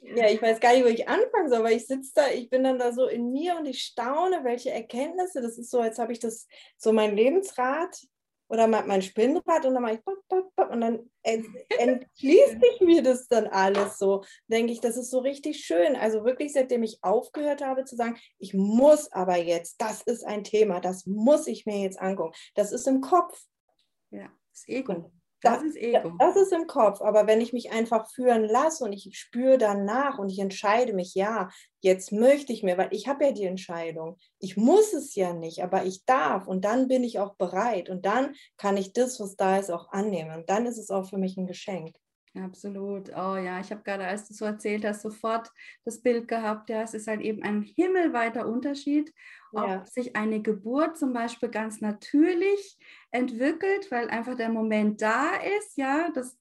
ja, 0.01 0.29
ich 0.29 0.41
weiß 0.41 0.59
gar 0.59 0.73
nicht, 0.73 0.83
wo 0.83 0.89
ich 0.89 1.07
anfangen 1.07 1.49
soll, 1.49 1.59
aber 1.59 1.71
ich 1.71 1.87
sitze 1.87 2.11
da, 2.15 2.29
ich 2.29 2.49
bin 2.49 2.63
dann 2.63 2.77
da 2.77 2.93
so 2.93 3.07
in 3.07 3.31
mir 3.31 3.57
und 3.57 3.65
ich 3.65 3.83
staune, 3.83 4.43
welche 4.43 4.71
Erkenntnisse. 4.71 5.41
Das 5.41 5.57
ist 5.57 5.71
so, 5.71 5.79
als 5.79 5.97
habe 5.97 6.13
ich 6.13 6.19
das 6.19 6.47
so 6.77 6.93
mein 6.93 7.15
Lebensrad 7.15 7.97
oder 8.49 8.67
mein 8.67 9.01
Spinnrad 9.01 9.65
und 9.65 9.73
dann 9.73 9.83
mache 9.83 9.95
ich 9.95 10.03
bop, 10.03 10.19
bop, 10.29 10.55
bop, 10.55 10.69
und 10.71 10.81
dann 10.81 11.09
entschließt 11.23 12.61
sich 12.61 12.81
mir 12.81 13.03
das 13.03 13.27
dann 13.27 13.47
alles 13.47 13.97
so. 13.97 14.23
Denke 14.47 14.71
ich, 14.71 14.79
das 14.79 14.95
ist 14.97 15.11
so 15.11 15.19
richtig 15.19 15.65
schön. 15.65 15.95
Also 15.95 16.23
wirklich, 16.23 16.53
seitdem 16.53 16.83
ich 16.83 17.03
aufgehört 17.03 17.61
habe 17.61 17.83
zu 17.85 17.95
sagen, 17.95 18.17
ich 18.37 18.53
muss 18.53 19.11
aber 19.11 19.37
jetzt, 19.37 19.81
das 19.81 20.01
ist 20.01 20.25
ein 20.25 20.43
Thema, 20.43 20.79
das 20.79 21.05
muss 21.05 21.47
ich 21.47 21.65
mir 21.65 21.81
jetzt 21.81 21.99
angucken. 21.99 22.33
Das 22.55 22.71
ist 22.71 22.87
im 22.87 23.01
Kopf. 23.01 23.37
Ja, 24.11 24.31
das 24.51 24.67
Ego. 24.67 25.11
Das, 25.41 25.61
ist 25.61 25.77
Ego. 25.77 26.13
Das 26.19 26.35
ist 26.35 26.51
im 26.51 26.67
Kopf. 26.67 27.01
Aber 27.01 27.27
wenn 27.27 27.41
ich 27.41 27.53
mich 27.53 27.71
einfach 27.71 28.09
führen 28.09 28.45
lasse 28.45 28.83
und 28.83 28.93
ich 28.93 29.09
spüre 29.17 29.57
danach 29.57 30.17
und 30.17 30.29
ich 30.29 30.39
entscheide 30.39 30.93
mich, 30.93 31.13
ja, 31.13 31.49
jetzt 31.81 32.11
möchte 32.11 32.53
ich 32.53 32.63
mir, 32.63 32.77
weil 32.77 32.89
ich 32.91 33.07
habe 33.07 33.25
ja 33.25 33.31
die 33.31 33.45
Entscheidung. 33.45 34.17
Ich 34.39 34.57
muss 34.57 34.93
es 34.93 35.15
ja 35.15 35.33
nicht, 35.33 35.63
aber 35.63 35.85
ich 35.85 36.05
darf 36.05 36.47
und 36.47 36.65
dann 36.65 36.87
bin 36.87 37.03
ich 37.03 37.19
auch 37.19 37.35
bereit 37.35 37.89
und 37.89 38.05
dann 38.05 38.35
kann 38.57 38.77
ich 38.77 38.93
das, 38.93 39.19
was 39.19 39.35
da 39.35 39.57
ist, 39.57 39.71
auch 39.71 39.91
annehmen. 39.91 40.35
Und 40.37 40.49
dann 40.49 40.65
ist 40.65 40.77
es 40.77 40.89
auch 40.89 41.07
für 41.07 41.17
mich 41.17 41.37
ein 41.37 41.47
Geschenk. 41.47 41.95
Absolut. 42.43 43.09
Oh 43.09 43.35
ja, 43.35 43.59
ich 43.59 43.71
habe 43.71 43.81
gerade, 43.83 44.05
als 44.05 44.27
du 44.27 44.33
so 44.33 44.45
erzählt 44.45 44.85
hast, 44.85 45.01
sofort 45.01 45.49
das 45.85 46.01
Bild 46.01 46.27
gehabt. 46.27 46.69
Ja, 46.69 46.81
es 46.81 46.93
ist 46.93 47.07
halt 47.07 47.21
eben 47.21 47.41
ein 47.43 47.61
himmelweiter 47.61 48.47
Unterschied, 48.47 49.13
ob 49.53 49.67
ja. 49.67 49.85
sich 49.85 50.15
eine 50.15 50.41
Geburt 50.41 50.97
zum 50.97 51.13
Beispiel 51.13 51.49
ganz 51.49 51.81
natürlich 51.81 52.77
entwickelt, 53.11 53.89
weil 53.89 54.09
einfach 54.09 54.35
der 54.35 54.49
Moment 54.49 55.01
da 55.01 55.31
ist, 55.59 55.77
ja, 55.77 56.09
das, 56.13 56.37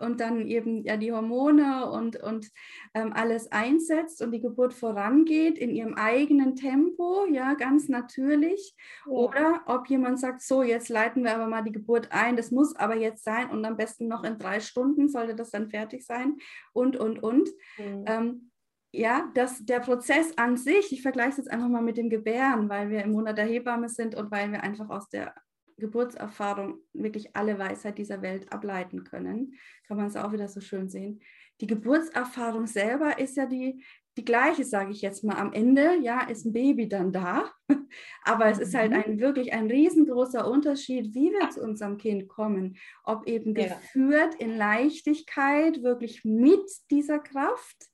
und 0.00 0.20
dann 0.20 0.46
eben 0.46 0.82
ja 0.82 0.96
die 0.96 1.12
Hormone 1.12 1.90
und, 1.90 2.22
und 2.22 2.50
ähm, 2.94 3.12
alles 3.12 3.52
einsetzt 3.52 4.22
und 4.22 4.32
die 4.32 4.40
Geburt 4.40 4.72
vorangeht 4.72 5.58
in 5.58 5.70
ihrem 5.70 5.94
eigenen 5.94 6.56
Tempo, 6.56 7.26
ja, 7.30 7.54
ganz 7.54 7.88
natürlich. 7.88 8.74
Ja. 9.06 9.12
Oder 9.12 9.62
ob 9.66 9.88
jemand 9.88 10.18
sagt, 10.18 10.40
so, 10.40 10.62
jetzt 10.62 10.88
leiten 10.88 11.24
wir 11.24 11.34
aber 11.34 11.46
mal 11.46 11.62
die 11.62 11.72
Geburt 11.72 12.08
ein, 12.10 12.36
das 12.36 12.50
muss 12.50 12.74
aber 12.74 12.96
jetzt 12.96 13.22
sein 13.22 13.50
und 13.50 13.64
am 13.64 13.76
besten 13.76 14.08
noch 14.08 14.24
in 14.24 14.38
drei 14.38 14.60
Stunden 14.60 15.08
sollte 15.08 15.34
das 15.34 15.50
dann 15.50 15.68
fertig 15.68 16.06
sein 16.06 16.36
und, 16.72 16.96
und, 16.96 17.22
und. 17.22 17.50
Mhm. 17.78 18.04
Ähm, 18.06 18.47
ja, 18.92 19.30
dass 19.34 19.64
der 19.64 19.80
Prozess 19.80 20.32
an 20.36 20.56
sich, 20.56 20.92
ich 20.92 21.02
vergleiche 21.02 21.30
es 21.30 21.36
jetzt 21.38 21.50
einfach 21.50 21.68
mal 21.68 21.82
mit 21.82 21.96
dem 21.96 22.10
Gebären, 22.10 22.68
weil 22.68 22.90
wir 22.90 23.02
im 23.02 23.12
Monat 23.12 23.36
der 23.36 23.46
Hebamme 23.46 23.88
sind 23.88 24.14
und 24.14 24.30
weil 24.30 24.50
wir 24.50 24.62
einfach 24.62 24.88
aus 24.88 25.08
der 25.08 25.34
Geburtserfahrung 25.78 26.78
wirklich 26.92 27.36
alle 27.36 27.58
Weisheit 27.58 27.98
dieser 27.98 28.22
Welt 28.22 28.52
ableiten 28.52 29.04
können, 29.04 29.54
kann 29.86 29.96
man 29.96 30.06
es 30.06 30.16
auch 30.16 30.32
wieder 30.32 30.48
so 30.48 30.60
schön 30.60 30.88
sehen. 30.88 31.20
Die 31.60 31.66
Geburtserfahrung 31.66 32.66
selber 32.66 33.18
ist 33.18 33.36
ja 33.36 33.46
die, 33.46 33.84
die 34.16 34.24
gleiche, 34.24 34.64
sage 34.64 34.90
ich 34.90 35.00
jetzt 35.00 35.22
mal. 35.22 35.36
Am 35.36 35.52
Ende, 35.52 35.96
ja, 36.00 36.22
ist 36.28 36.44
ein 36.44 36.52
Baby 36.52 36.88
dann 36.88 37.12
da, 37.12 37.50
aber 38.24 38.46
es 38.46 38.58
ist 38.58 38.74
halt 38.74 38.90
mhm. 38.90 38.96
ein 38.96 39.20
wirklich 39.20 39.52
ein 39.52 39.70
riesengroßer 39.70 40.48
Unterschied, 40.48 41.14
wie 41.14 41.30
wir 41.30 41.50
zu 41.50 41.62
unserem 41.62 41.98
Kind 41.98 42.28
kommen. 42.28 42.76
Ob 43.04 43.26
eben 43.28 43.54
geführt 43.54 44.34
in 44.38 44.56
Leichtigkeit, 44.56 45.82
wirklich 45.82 46.24
mit 46.24 46.68
dieser 46.90 47.18
Kraft. 47.18 47.88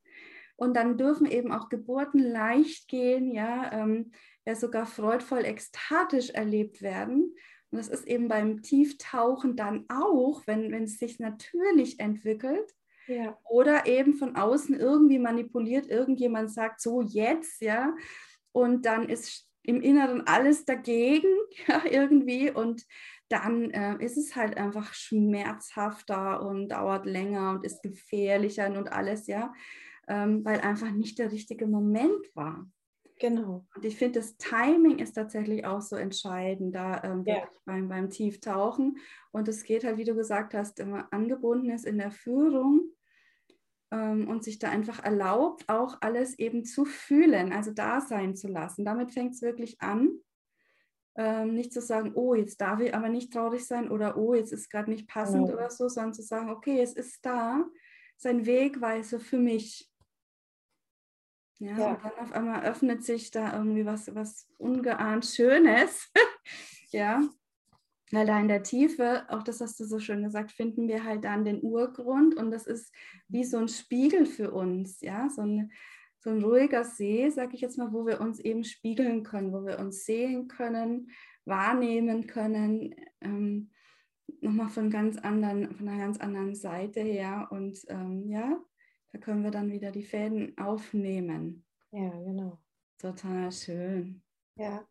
Und 0.57 0.75
dann 0.75 0.97
dürfen 0.97 1.27
eben 1.27 1.53
auch 1.53 1.69
Geburten 1.69 2.21
leicht 2.21 2.89
gehen, 2.89 3.33
ja, 3.33 3.73
ähm, 3.73 4.13
ja 4.47 4.55
sogar 4.55 4.87
freudvoll 4.87 5.45
ekstatisch 5.45 6.31
erlebt 6.31 6.83
werden. 6.83 7.35
Und 7.71 7.79
das 7.79 7.89
ist 7.89 8.07
eben 8.07 8.29
beim 8.29 8.63
Tieftauchen 8.63 9.57
dann 9.57 9.85
auch, 9.89 10.47
wenn, 10.47 10.71
wenn 10.71 10.85
es 10.85 10.99
sich 10.99 11.19
natürlich 11.19 11.99
entwickelt. 11.99 12.73
Ja. 13.07 13.37
Oder 13.45 13.87
eben 13.87 14.15
von 14.15 14.37
außen 14.37 14.79
irgendwie 14.79 15.19
manipuliert, 15.19 15.89
irgendjemand 15.89 16.51
sagt 16.53 16.81
so 16.81 17.03
jetzt, 17.03 17.61
ja, 17.61 17.95
und 18.53 18.87
dann 18.87 19.09
ist 19.09 19.47
im 19.65 19.81
Inneren 19.81 20.27
alles 20.27 20.65
dagegen, 20.65 21.29
ja, 21.67 21.83
irgendwie. 21.91 22.51
Und 22.51 22.87
dann 23.29 23.71
äh, 23.71 23.97
ist 24.05 24.17
es 24.17 24.37
halt 24.37 24.57
einfach 24.57 24.95
schmerzhafter 24.95 26.43
und 26.43 26.69
dauert 26.69 27.07
länger 27.07 27.51
und 27.51 27.65
ist 27.65 27.83
gefährlicher 27.83 28.67
und 28.67 28.93
alles, 28.93 29.27
ja, 29.27 29.53
ähm, 30.09 30.45
weil 30.45 30.61
einfach 30.61 30.91
nicht 30.91 31.19
der 31.19 31.33
richtige 31.33 31.67
Moment 31.67 32.35
war. 32.35 32.67
Genau. 33.21 33.65
Und 33.75 33.85
ich 33.85 33.97
finde, 33.97 34.19
das 34.21 34.37
Timing 34.37 34.99
ist 34.99 35.13
tatsächlich 35.13 35.65
auch 35.65 35.81
so 35.81 35.97
entscheidend 35.97 36.75
da 36.75 37.03
ähm, 37.05 37.23
ja. 37.27 37.49
beim, 37.65 37.89
beim 37.89 38.11
Tieftauchen. 38.11 38.99
Und 39.31 39.49
es 39.49 39.63
geht 39.63 39.85
halt, 39.85 39.99
wie 39.99 40.05
du 40.05 40.15
gesagt 40.15 40.55
hast, 40.55 40.81
immer 40.81 41.13
angebunden 41.13 41.71
ist 41.71 41.87
in 41.87 41.99
der 41.99 42.11
Führung 42.11 42.91
ähm, 43.93 44.29
und 44.29 44.43
sich 44.43 44.59
da 44.59 44.69
einfach 44.69 45.03
erlaubt, 45.05 45.69
auch 45.69 45.99
alles 46.01 46.39
eben 46.39 46.65
zu 46.65 46.85
fühlen, 46.85 47.53
also 47.53 47.71
da 47.71 48.01
sein 48.01 48.35
zu 48.35 48.49
lassen. 48.49 48.85
Damit 48.85 49.13
fängt 49.13 49.35
es 49.35 49.43
wirklich 49.43 49.81
an. 49.81 50.19
Ähm, 51.17 51.55
nicht 51.55 51.73
zu 51.73 51.81
sagen, 51.81 52.13
oh, 52.15 52.35
jetzt 52.35 52.61
darf 52.61 52.81
ich 52.81 52.93
aber 52.93 53.09
nicht 53.09 53.33
traurig 53.33 53.65
sein 53.65 53.89
oder 53.89 54.17
oh, 54.17 54.35
jetzt 54.35 54.53
ist 54.53 54.69
gerade 54.69 54.91
nicht 54.91 55.07
passend 55.07 55.49
ja. 55.49 55.55
oder 55.55 55.71
so, 55.71 55.89
sondern 55.89 56.13
zu 56.13 56.23
sagen, 56.23 56.51
okay, 56.51 56.81
es 56.81 56.93
ist 56.93 57.25
da, 57.25 57.65
sein 58.17 58.47
Wegweiser 58.47 59.21
für 59.21 59.39
mich. 59.39 59.89
Ja, 61.59 61.79
ja, 61.79 61.91
und 61.93 62.05
dann 62.05 62.19
auf 62.19 62.33
einmal 62.33 62.65
öffnet 62.65 63.05
sich 63.05 63.31
da 63.31 63.57
irgendwie 63.57 63.87
was, 63.87 64.15
was 64.15 64.49
ungeahnt 64.59 65.25
Schönes. 65.25 66.11
ja, 66.91 67.23
weil 68.11 68.27
da 68.27 68.39
in 68.41 68.49
der 68.49 68.63
Tiefe, 68.63 69.25
auch 69.29 69.43
das 69.43 69.61
hast 69.61 69.79
du 69.81 69.85
so 69.85 69.99
schön 69.99 70.23
gesagt, 70.23 70.53
finden 70.53 70.89
wir 70.89 71.05
halt 71.05 71.25
dann 71.25 71.45
den 71.45 71.63
Urgrund 71.63 72.37
und 72.37 72.51
das 72.51 72.67
ist 72.67 72.93
wie 73.29 73.45
so 73.45 73.59
ein 73.59 73.69
Spiegel 73.69 74.27
für 74.27 74.53
uns, 74.53 75.01
ja, 75.01 75.29
so 75.29 75.43
ein, 75.43 75.73
so 76.19 76.31
ein 76.31 76.43
ruhiger 76.43 76.85
See, 76.85 77.29
sag 77.31 77.55
ich 77.55 77.61
jetzt 77.61 77.79
mal, 77.79 77.93
wo 77.93 78.07
wir 78.07 78.21
uns 78.21 78.41
eben 78.41 78.65
spiegeln 78.65 79.23
können, 79.23 79.53
wo 79.53 79.65
wir 79.65 79.79
uns 79.79 80.05
sehen 80.05 80.49
können, 80.49 81.11
wahrnehmen 81.45 82.27
können, 82.27 82.95
ähm, 83.21 83.71
nochmal 84.41 84.69
von 84.69 84.91
ganz 84.91 85.19
anderen, 85.19 85.75
von 85.75 85.89
einer 85.89 85.99
ganz 85.99 86.19
anderen 86.19 86.55
Seite 86.55 87.01
her 87.01 87.49
und 87.51 87.79
ähm, 87.89 88.29
ja, 88.29 88.59
da 89.15 89.21
können 89.21 89.45
wir 89.45 89.53
dann 89.53 89.71
wieder 89.71 89.93
die 89.93 90.03
Fäden 90.03 90.59
aufnehmen. 90.59 91.65
Ja, 91.93 92.11
genau. 92.11 92.59
Total 92.99 93.53
schön. 93.53 94.21
Ja. 94.57 94.85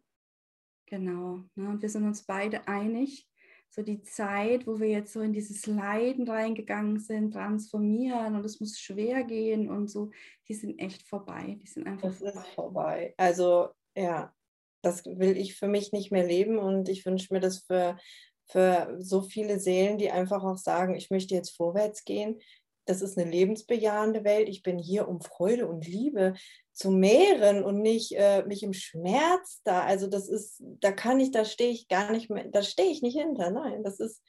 Genau. 0.86 1.44
Ne? 1.56 1.68
Und 1.68 1.82
wir 1.82 1.89
sind 1.89 2.06
uns 2.06 2.24
beide 2.24 2.65
einig, 2.65 3.27
so 3.70 3.82
die 3.82 4.01
Zeit, 4.01 4.65
wo 4.65 4.80
wir 4.80 4.88
jetzt 4.88 5.12
so 5.12 5.20
in 5.20 5.34
dieses 5.34 5.65
Leiden 5.65 6.25
reingegangen 6.25 7.00
sind, 7.00 7.34
transformieren 7.34 8.36
und 8.36 8.46
es 8.46 8.62
muss 8.62 8.80
schwer 8.80 9.25
gehen 9.25 9.70
und 9.70 9.89
so, 9.89 10.12
die 10.48 10.53
sind 10.53 10.80
echt 10.80 11.06
vorbei. 11.06 11.58
Die 11.62 11.68
sind 11.68 11.86
einfach 11.86 12.08
das 12.08 12.20
vorbei. 12.20 12.39
ist 12.39 12.48
vorbei. 12.56 13.13
Also 13.18 13.70
ja, 13.94 14.34
das 14.82 15.03
will 15.06 15.36
ich 15.36 15.56
für 15.56 15.68
mich 15.68 15.92
nicht 15.92 16.13
mehr 16.13 16.25
leben 16.25 16.58
und 16.60 16.88
ich 16.88 17.06
wünsche 17.06 17.34
mir 17.34 17.42
das 17.42 17.60
für, 17.63 17.98
für 18.46 18.96
so 19.00 19.22
viele 19.22 19.60
Seelen, 19.60 19.98
die 19.98 20.12
einfach 20.12 20.46
auch 20.46 20.58
sagen, 20.58 20.96
ich 20.96 21.10
möchte 21.10 21.36
jetzt 21.36 21.58
vorwärts 21.58 22.06
gehen 22.06 22.39
das 22.86 23.02
ist 23.02 23.18
eine 23.18 23.30
lebensbejahende 23.30 24.24
Welt. 24.24 24.50
Ich 24.50 24.63
bin 24.63 24.78
hier, 24.78 25.08
um 25.08 25.22
Freude 25.22 25.68
und 25.68 25.88
Liebe 25.88 26.34
zu 26.72 26.92
mehren 26.92 27.63
und 27.63 27.82
nicht 27.82 28.13
äh, 28.13 28.44
mich 28.46 28.63
im 28.63 28.74
Schmerz 28.74 29.62
da. 29.63 29.84
Also 29.84 30.08
das 30.08 30.28
ist, 30.28 30.62
da 30.82 30.92
kann 30.92 31.20
ich, 31.20 31.32
da 31.32 31.46
stehe 31.46 31.72
ich 31.72 31.88
gar 31.88 32.12
nicht 32.12 32.30
mehr, 32.30 32.46
da 32.46 32.63
stehe 32.63 32.90
ich 32.90 33.02
nicht 33.02 33.20
hinter. 33.20 33.52
Nein, 33.52 33.84
das 33.84 34.00
ist, 34.00 34.22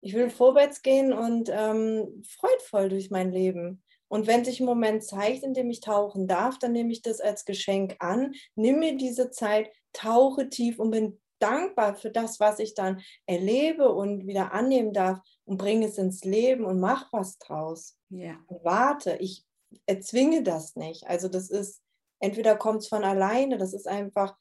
ich 0.00 0.14
will 0.14 0.30
vorwärts 0.30 0.82
gehen 0.82 1.12
und 1.12 1.48
ähm, 1.52 2.22
freudvoll 2.26 2.88
durch 2.88 3.10
mein 3.10 3.32
Leben. 3.32 3.82
Und 4.08 4.26
wenn 4.26 4.44
sich 4.44 4.60
ein 4.60 4.66
Moment 4.66 5.02
zeigt, 5.02 5.42
in 5.42 5.54
dem 5.54 5.70
ich 5.70 5.80
tauchen 5.80 6.26
darf, 6.26 6.58
dann 6.58 6.72
nehme 6.72 6.92
ich 6.92 7.00
das 7.00 7.20
als 7.20 7.46
Geschenk 7.46 7.96
an, 7.98 8.34
nimm 8.54 8.78
mir 8.78 8.96
diese 8.96 9.30
Zeit, 9.30 9.70
tauche 9.94 10.50
tief 10.50 10.78
und 10.78 10.90
bin 10.90 11.18
dankbar 11.42 11.94
für 11.94 12.10
das, 12.10 12.40
was 12.40 12.58
ich 12.58 12.74
dann 12.74 13.00
erlebe 13.26 13.88
und 13.92 14.26
wieder 14.26 14.52
annehmen 14.52 14.92
darf 14.92 15.18
und 15.44 15.58
bringe 15.58 15.86
es 15.86 15.98
ins 15.98 16.24
Leben 16.24 16.64
und 16.64 16.80
mach 16.80 17.12
was 17.12 17.38
draus. 17.38 17.96
Ja. 18.08 18.36
Und 18.46 18.64
warte, 18.64 19.16
ich 19.16 19.44
erzwinge 19.86 20.42
das 20.42 20.76
nicht. 20.76 21.06
Also 21.06 21.28
das 21.28 21.50
ist, 21.50 21.82
entweder 22.20 22.56
kommt 22.56 22.82
es 22.82 22.88
von 22.88 23.04
alleine, 23.04 23.58
das 23.58 23.72
ist 23.72 23.88
einfach, 23.88 24.36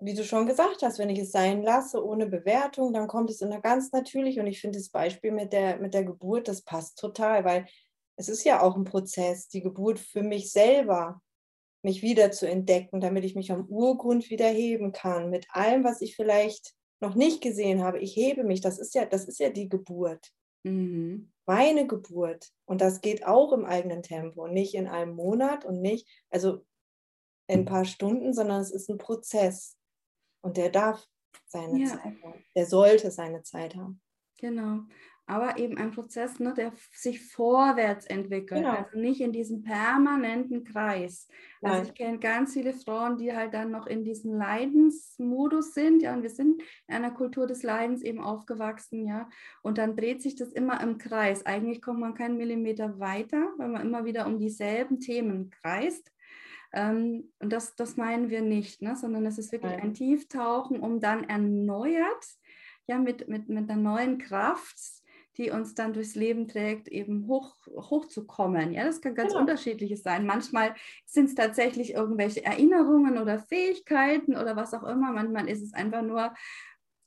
wie 0.00 0.14
du 0.14 0.24
schon 0.24 0.46
gesagt 0.46 0.82
hast, 0.82 0.98
wenn 0.98 1.10
ich 1.10 1.20
es 1.20 1.30
sein 1.30 1.62
lasse, 1.62 2.04
ohne 2.04 2.26
Bewertung, 2.26 2.92
dann 2.92 3.06
kommt 3.06 3.30
es 3.30 3.40
in 3.40 3.50
der 3.50 3.60
ganz 3.60 3.92
natürlich. 3.92 4.40
Und 4.40 4.48
ich 4.48 4.60
finde 4.60 4.78
das 4.78 4.88
Beispiel 4.88 5.30
mit 5.30 5.52
der, 5.52 5.78
mit 5.78 5.94
der 5.94 6.04
Geburt, 6.04 6.48
das 6.48 6.62
passt 6.62 6.98
total, 6.98 7.44
weil 7.44 7.66
es 8.16 8.28
ist 8.28 8.44
ja 8.44 8.62
auch 8.62 8.76
ein 8.76 8.84
Prozess, 8.84 9.48
die 9.48 9.62
Geburt 9.62 9.98
für 9.98 10.22
mich 10.22 10.50
selber 10.50 11.20
mich 11.82 12.02
wieder 12.02 12.30
zu 12.30 12.48
entdecken, 12.48 13.00
damit 13.00 13.24
ich 13.24 13.34
mich 13.34 13.50
am 13.52 13.66
Urgrund 13.66 14.30
wieder 14.30 14.48
heben 14.48 14.92
kann, 14.92 15.30
mit 15.30 15.46
allem, 15.50 15.84
was 15.84 16.00
ich 16.00 16.16
vielleicht 16.16 16.74
noch 17.00 17.14
nicht 17.14 17.42
gesehen 17.42 17.82
habe. 17.82 17.98
Ich 17.98 18.16
hebe 18.16 18.44
mich, 18.44 18.60
das 18.60 18.78
ist 18.78 18.94
ja, 18.94 19.04
das 19.04 19.24
ist 19.24 19.40
ja 19.40 19.50
die 19.50 19.68
Geburt. 19.68 20.32
Mhm. 20.62 21.32
Meine 21.46 21.86
Geburt. 21.86 22.50
Und 22.64 22.80
das 22.80 23.00
geht 23.00 23.26
auch 23.26 23.52
im 23.52 23.64
eigenen 23.64 24.02
Tempo, 24.02 24.46
nicht 24.46 24.74
in 24.74 24.86
einem 24.86 25.14
Monat 25.14 25.64
und 25.64 25.80
nicht, 25.80 26.08
also 26.30 26.64
in 27.48 27.60
ein 27.60 27.64
paar 27.64 27.84
Stunden, 27.84 28.32
sondern 28.32 28.60
es 28.60 28.70
ist 28.70 28.88
ein 28.88 28.98
Prozess. 28.98 29.76
Und 30.42 30.56
der 30.56 30.70
darf 30.70 31.04
seine 31.46 31.80
ja. 31.80 31.88
Zeit 31.88 32.22
haben. 32.22 32.44
Der 32.54 32.66
sollte 32.66 33.10
seine 33.10 33.42
Zeit 33.42 33.74
haben. 33.74 34.00
Genau 34.38 34.82
aber 35.26 35.58
eben 35.58 35.78
ein 35.78 35.92
Prozess, 35.92 36.40
ne, 36.40 36.52
der 36.54 36.72
sich 36.92 37.30
vorwärts 37.30 38.06
entwickelt, 38.06 38.62
genau. 38.62 38.76
also 38.76 38.98
nicht 38.98 39.20
in 39.20 39.32
diesem 39.32 39.62
permanenten 39.62 40.64
Kreis. 40.64 41.28
Also 41.28 41.38
Nein. 41.60 41.72
Also 41.72 41.90
ich 41.90 41.94
kenne 41.94 42.18
ganz 42.18 42.52
viele 42.54 42.72
Frauen, 42.72 43.18
die 43.18 43.34
halt 43.34 43.54
dann 43.54 43.70
noch 43.70 43.86
in 43.86 44.04
diesem 44.04 44.34
Leidensmodus 44.34 45.74
sind, 45.74 46.02
ja, 46.02 46.12
und 46.14 46.22
wir 46.22 46.30
sind 46.30 46.62
in 46.88 46.94
einer 46.94 47.12
Kultur 47.12 47.46
des 47.46 47.62
Leidens 47.62 48.02
eben 48.02 48.20
aufgewachsen, 48.20 49.06
ja, 49.06 49.28
und 49.62 49.78
dann 49.78 49.96
dreht 49.96 50.22
sich 50.22 50.34
das 50.34 50.52
immer 50.52 50.80
im 50.82 50.98
Kreis. 50.98 51.46
Eigentlich 51.46 51.80
kommt 51.82 52.00
man 52.00 52.14
keinen 52.14 52.36
Millimeter 52.36 52.98
weiter, 52.98 53.52
weil 53.58 53.68
man 53.68 53.82
immer 53.82 54.04
wieder 54.04 54.26
um 54.26 54.38
dieselben 54.38 54.98
Themen 55.00 55.50
kreist. 55.50 56.12
Ähm, 56.72 57.30
und 57.38 57.52
das, 57.52 57.76
das 57.76 57.96
meinen 57.96 58.30
wir 58.30 58.40
nicht, 58.40 58.80
ne? 58.82 58.96
sondern 58.96 59.26
es 59.26 59.38
ist 59.38 59.52
wirklich 59.52 59.72
Nein. 59.72 59.82
ein 59.82 59.94
Tieftauchen, 59.94 60.80
um 60.80 61.00
dann 61.00 61.24
erneuert, 61.24 62.26
ja, 62.86 62.98
mit, 62.98 63.28
mit, 63.28 63.48
mit 63.48 63.70
einer 63.70 63.80
neuen 63.80 64.18
Kraft 64.18 65.01
die 65.38 65.50
uns 65.50 65.74
dann 65.74 65.92
durchs 65.92 66.14
Leben 66.14 66.46
trägt, 66.48 66.88
eben 66.88 67.26
hoch, 67.26 67.56
hochzukommen. 67.66 68.72
Ja, 68.72 68.84
das 68.84 69.00
kann 69.00 69.14
ganz 69.14 69.30
genau. 69.30 69.40
unterschiedliches 69.40 70.02
sein. 70.02 70.26
Manchmal 70.26 70.74
sind 71.06 71.26
es 71.26 71.34
tatsächlich 71.34 71.94
irgendwelche 71.94 72.44
Erinnerungen 72.44 73.18
oder 73.18 73.38
Fähigkeiten 73.38 74.36
oder 74.36 74.56
was 74.56 74.74
auch 74.74 74.84
immer. 74.84 75.12
Manchmal 75.12 75.48
ist 75.48 75.62
es 75.62 75.72
einfach 75.72 76.02
nur 76.02 76.34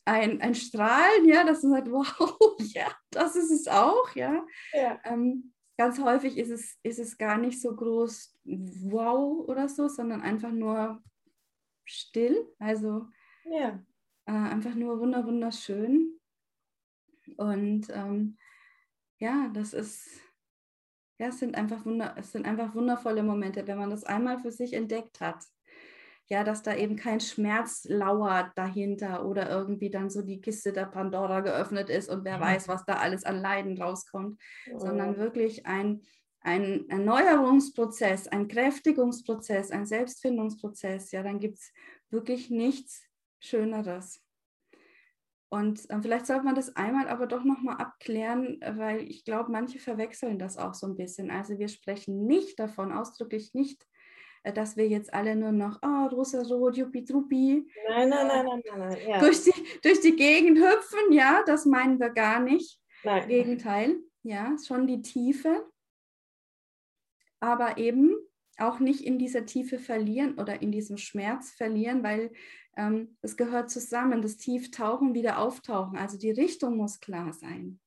ein, 0.06 0.42
ein 0.42 0.56
Strahlen, 0.56 1.28
ja, 1.28 1.44
dass 1.44 1.64
man 1.64 1.74
sagt, 1.74 1.92
wow, 1.92 2.56
ja, 2.60 2.88
das 3.12 3.36
ist 3.36 3.52
es 3.52 3.68
auch, 3.68 4.16
ja. 4.16 4.46
ja. 4.74 5.00
Ähm, 5.04 5.54
ganz 5.78 6.00
häufig 6.00 6.38
ist 6.38 6.52
es, 6.52 6.78
ist 6.84 7.00
es 7.00 7.18
gar 7.18 7.38
nicht 7.38 7.62
so 7.62 7.76
groß, 7.76 8.38
wow 8.44 9.48
oder 9.48 9.68
so, 9.68 9.88
sondern 9.88 10.22
einfach 10.22 10.52
nur 10.52 11.02
still, 11.86 12.48
also 12.60 13.08
ja. 13.46 13.80
äh, 14.26 14.32
einfach 14.32 14.76
nur 14.76 15.00
wunder, 15.00 15.26
wunderschön. 15.26 16.20
Und 17.38 17.88
ähm, 17.90 18.38
ja, 19.20 19.50
das 19.54 19.74
ist, 19.74 20.22
ja, 21.20 21.28
es 21.28 21.40
sind 21.40 21.56
einfach 21.56 21.86
wunder, 21.86 22.16
es 22.18 22.32
sind 22.32 22.46
einfach 22.46 22.76
wundervolle 22.76 23.24
Momente, 23.24 23.66
wenn 23.68 23.78
man 23.78 23.90
das 23.90 24.04
einmal 24.04 24.40
für 24.40 24.52
sich 24.52 24.74
entdeckt 24.74 25.22
hat 25.22 25.44
ja, 26.28 26.44
dass 26.44 26.64
da 26.64 26.76
eben 26.76 26.96
kein 26.96 27.20
Schmerz 27.20 27.86
lauert 27.88 28.52
dahinter 28.56 29.26
oder 29.26 29.50
irgendwie 29.50 29.90
dann 29.92 30.10
so 30.10 30.24
die 30.24 30.42
Kiste 30.42 30.74
der 30.74 30.86
Pandora 30.86 31.42
geöffnet 31.42 31.90
ist 31.90 32.10
und 32.10 32.26
wer 32.26 32.40
weiß, 32.40 32.68
was 32.68 32.84
da 32.86 32.96
alles 32.96 33.24
an 33.24 33.40
Leiden 33.40 33.80
rauskommt, 33.80 34.42
oh. 34.74 34.80
sondern 34.80 35.18
wirklich 35.18 35.68
ein, 35.68 36.02
ein 36.42 36.90
Erneuerungsprozess, 36.90 38.28
ein 38.28 38.48
Kräftigungsprozess, 38.48 39.70
ein 39.70 39.86
Selbstfindungsprozess, 39.86 41.12
ja, 41.12 41.22
dann 41.22 41.40
gibt 41.40 41.60
es 41.60 41.72
wirklich 42.10 42.50
nichts 42.50 43.04
Schöneres. 43.40 44.25
Und 45.50 45.90
äh, 45.90 46.02
vielleicht 46.02 46.26
sollte 46.26 46.44
man 46.44 46.56
das 46.56 46.76
einmal 46.76 47.08
aber 47.08 47.28
doch 47.28 47.44
nochmal 47.44 47.78
abklären, 47.78 48.60
weil 48.62 49.04
ich 49.04 49.24
glaube, 49.24 49.52
manche 49.52 49.80
verwechseln 49.80 50.40
das 50.40 50.58
auch 50.58 50.74
so 50.74 50.88
ein 50.88 50.98
bisschen. 50.98 51.32
Also 51.32 51.60
wir 51.60 51.68
sprechen 51.68 52.26
nicht 52.26 52.60
davon, 52.60 52.92
ausdrücklich 52.92 53.54
nicht 53.54 53.86
äh, 54.46 54.54
dass 54.54 54.78
wir 54.78 54.88
jetzt 54.88 55.14
alle 55.14 55.36
nur 55.36 55.52
noch, 55.52 55.80
oh, 55.82 56.08
rosa 56.08 56.42
rot, 56.42 56.78
juppie 56.78 57.04
truppi. 57.04 57.68
Nein, 57.90 58.10
nein, 58.10 58.28
nein, 58.28 58.46
nein, 58.46 58.62
nein. 58.66 58.80
nein 58.80 58.98
ja. 59.08 59.20
durch, 59.20 59.44
die, 59.44 59.54
durch 59.82 60.00
die 60.02 60.16
Gegend 60.16 60.60
hüpfen, 60.60 61.12
ja, 61.12 61.44
das 61.46 61.66
meinen 61.66 62.00
wir 62.00 62.10
gar 62.10 62.40
nicht. 62.40 62.80
Nein. 63.04 63.28
Gegenteil, 63.28 63.98
ja, 64.24 64.56
schon 64.66 64.88
die 64.88 65.02
Tiefe. 65.02 65.68
Aber 67.40 67.78
eben 67.78 68.16
auch 68.58 68.80
nicht 68.80 69.02
in 69.02 69.20
dieser 69.20 69.46
Tiefe 69.46 69.80
verlieren 69.80 70.40
oder 70.40 70.62
in 70.62 70.72
diesem 70.72 70.98
Schmerz 70.98 71.52
verlieren, 71.52 72.04
weil 72.04 72.32
ähm, 72.76 73.18
es 73.22 73.38
gehört 73.38 73.70
zusammen, 73.70 74.22
das 74.22 74.38
Tieftauchen 74.38 75.14
wieder 75.14 75.40
auftauchen. 75.40 75.98
Also 75.98 76.18
die 76.18 76.32
Richtung 76.32 76.78
muss 76.78 77.00
klar 77.00 77.34
sein. 77.34 77.80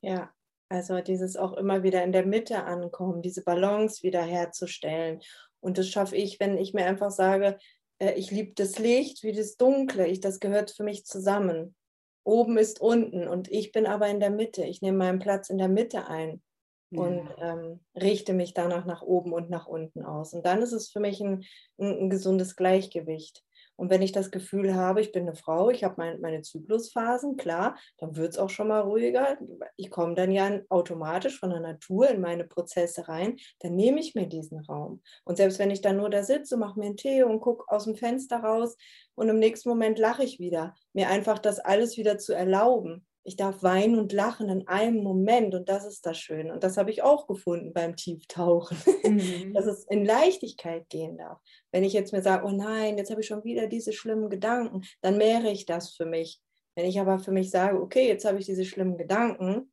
Ja, 0.00 0.32
also 0.68 1.00
dieses 1.00 1.36
auch 1.36 1.54
immer 1.54 1.82
wieder 1.82 2.04
in 2.04 2.12
der 2.12 2.26
Mitte 2.26 2.64
ankommen, 2.64 3.22
diese 3.22 3.42
Balance 3.42 4.02
wieder 4.02 4.22
herzustellen. 4.22 5.20
Und 5.60 5.78
das 5.78 5.88
schaffe 5.88 6.16
ich, 6.16 6.40
wenn 6.40 6.58
ich 6.58 6.74
mir 6.74 6.86
einfach 6.86 7.10
sage, 7.10 7.58
äh, 7.98 8.12
ich 8.14 8.30
liebe 8.30 8.52
das 8.54 8.78
Licht 8.78 9.22
wie 9.22 9.32
das 9.32 9.56
Dunkle. 9.56 10.06
Ich, 10.06 10.20
das 10.20 10.40
gehört 10.40 10.70
für 10.70 10.84
mich 10.84 11.04
zusammen. 11.04 11.74
Oben 12.22 12.56
ist 12.58 12.80
unten 12.80 13.28
und 13.28 13.50
ich 13.50 13.72
bin 13.72 13.86
aber 13.86 14.08
in 14.08 14.20
der 14.20 14.30
Mitte. 14.30 14.64
Ich 14.64 14.82
nehme 14.82 14.98
meinen 14.98 15.18
Platz 15.18 15.50
in 15.50 15.58
der 15.58 15.68
Mitte 15.68 16.06
ein 16.06 16.42
und 16.90 17.28
ähm, 17.38 17.80
richte 17.94 18.32
mich 18.32 18.54
danach 18.54 18.84
nach 18.84 19.02
oben 19.02 19.32
und 19.32 19.50
nach 19.50 19.66
unten 19.66 20.04
aus. 20.04 20.32
Und 20.32 20.46
dann 20.46 20.62
ist 20.62 20.72
es 20.72 20.90
für 20.90 21.00
mich 21.00 21.20
ein, 21.20 21.44
ein, 21.78 22.04
ein 22.04 22.10
gesundes 22.10 22.56
Gleichgewicht. 22.56 23.42
Und 23.76 23.90
wenn 23.90 24.02
ich 24.02 24.12
das 24.12 24.30
Gefühl 24.30 24.74
habe, 24.74 25.00
ich 25.00 25.12
bin 25.12 25.22
eine 25.22 25.34
Frau, 25.34 25.70
ich 25.70 25.84
habe 25.84 25.94
mein, 25.98 26.20
meine 26.20 26.42
Zyklusphasen, 26.42 27.36
klar, 27.36 27.76
dann 27.98 28.16
wird 28.16 28.32
es 28.32 28.38
auch 28.38 28.50
schon 28.50 28.68
mal 28.68 28.80
ruhiger. 28.80 29.38
Ich 29.76 29.90
komme 29.90 30.14
dann 30.14 30.30
ja 30.30 30.60
automatisch 30.68 31.38
von 31.38 31.50
der 31.50 31.60
Natur 31.60 32.08
in 32.08 32.20
meine 32.20 32.44
Prozesse 32.44 33.08
rein, 33.08 33.36
dann 33.60 33.74
nehme 33.74 34.00
ich 34.00 34.14
mir 34.14 34.26
diesen 34.26 34.60
Raum. 34.60 35.02
Und 35.24 35.36
selbst 35.36 35.58
wenn 35.58 35.70
ich 35.70 35.80
dann 35.80 35.96
nur 35.96 36.10
da 36.10 36.22
sitze, 36.22 36.56
mache 36.56 36.78
mir 36.78 36.86
einen 36.86 36.96
Tee 36.96 37.22
und 37.22 37.40
gucke 37.40 37.64
aus 37.68 37.84
dem 37.84 37.96
Fenster 37.96 38.38
raus 38.38 38.76
und 39.14 39.28
im 39.28 39.38
nächsten 39.38 39.68
Moment 39.68 39.98
lache 39.98 40.24
ich 40.24 40.38
wieder, 40.38 40.74
mir 40.92 41.08
einfach 41.08 41.38
das 41.38 41.58
alles 41.58 41.96
wieder 41.96 42.18
zu 42.18 42.32
erlauben 42.32 43.06
ich 43.24 43.36
darf 43.36 43.62
weinen 43.62 43.98
und 43.98 44.12
lachen 44.12 44.50
in 44.50 44.68
einem 44.68 45.02
Moment 45.02 45.54
und 45.54 45.68
das 45.70 45.86
ist 45.86 46.04
das 46.04 46.18
Schöne. 46.18 46.52
Und 46.52 46.62
das 46.62 46.76
habe 46.76 46.90
ich 46.90 47.02
auch 47.02 47.26
gefunden 47.26 47.72
beim 47.72 47.96
Tieftauchen, 47.96 48.76
mhm. 49.02 49.54
dass 49.54 49.64
es 49.64 49.84
in 49.84 50.04
Leichtigkeit 50.04 50.88
gehen 50.90 51.16
darf. 51.16 51.40
Wenn 51.72 51.84
ich 51.84 51.94
jetzt 51.94 52.12
mir 52.12 52.22
sage, 52.22 52.46
oh 52.46 52.50
nein, 52.50 52.98
jetzt 52.98 53.10
habe 53.10 53.22
ich 53.22 53.26
schon 53.26 53.42
wieder 53.42 53.66
diese 53.66 53.94
schlimmen 53.94 54.28
Gedanken, 54.28 54.82
dann 55.00 55.16
mehre 55.16 55.50
ich 55.50 55.64
das 55.64 55.94
für 55.94 56.04
mich. 56.04 56.40
Wenn 56.76 56.86
ich 56.86 57.00
aber 57.00 57.18
für 57.18 57.32
mich 57.32 57.50
sage, 57.50 57.80
okay, 57.80 58.06
jetzt 58.06 58.26
habe 58.26 58.38
ich 58.38 58.46
diese 58.46 58.64
schlimmen 58.64 58.98
Gedanken, 58.98 59.72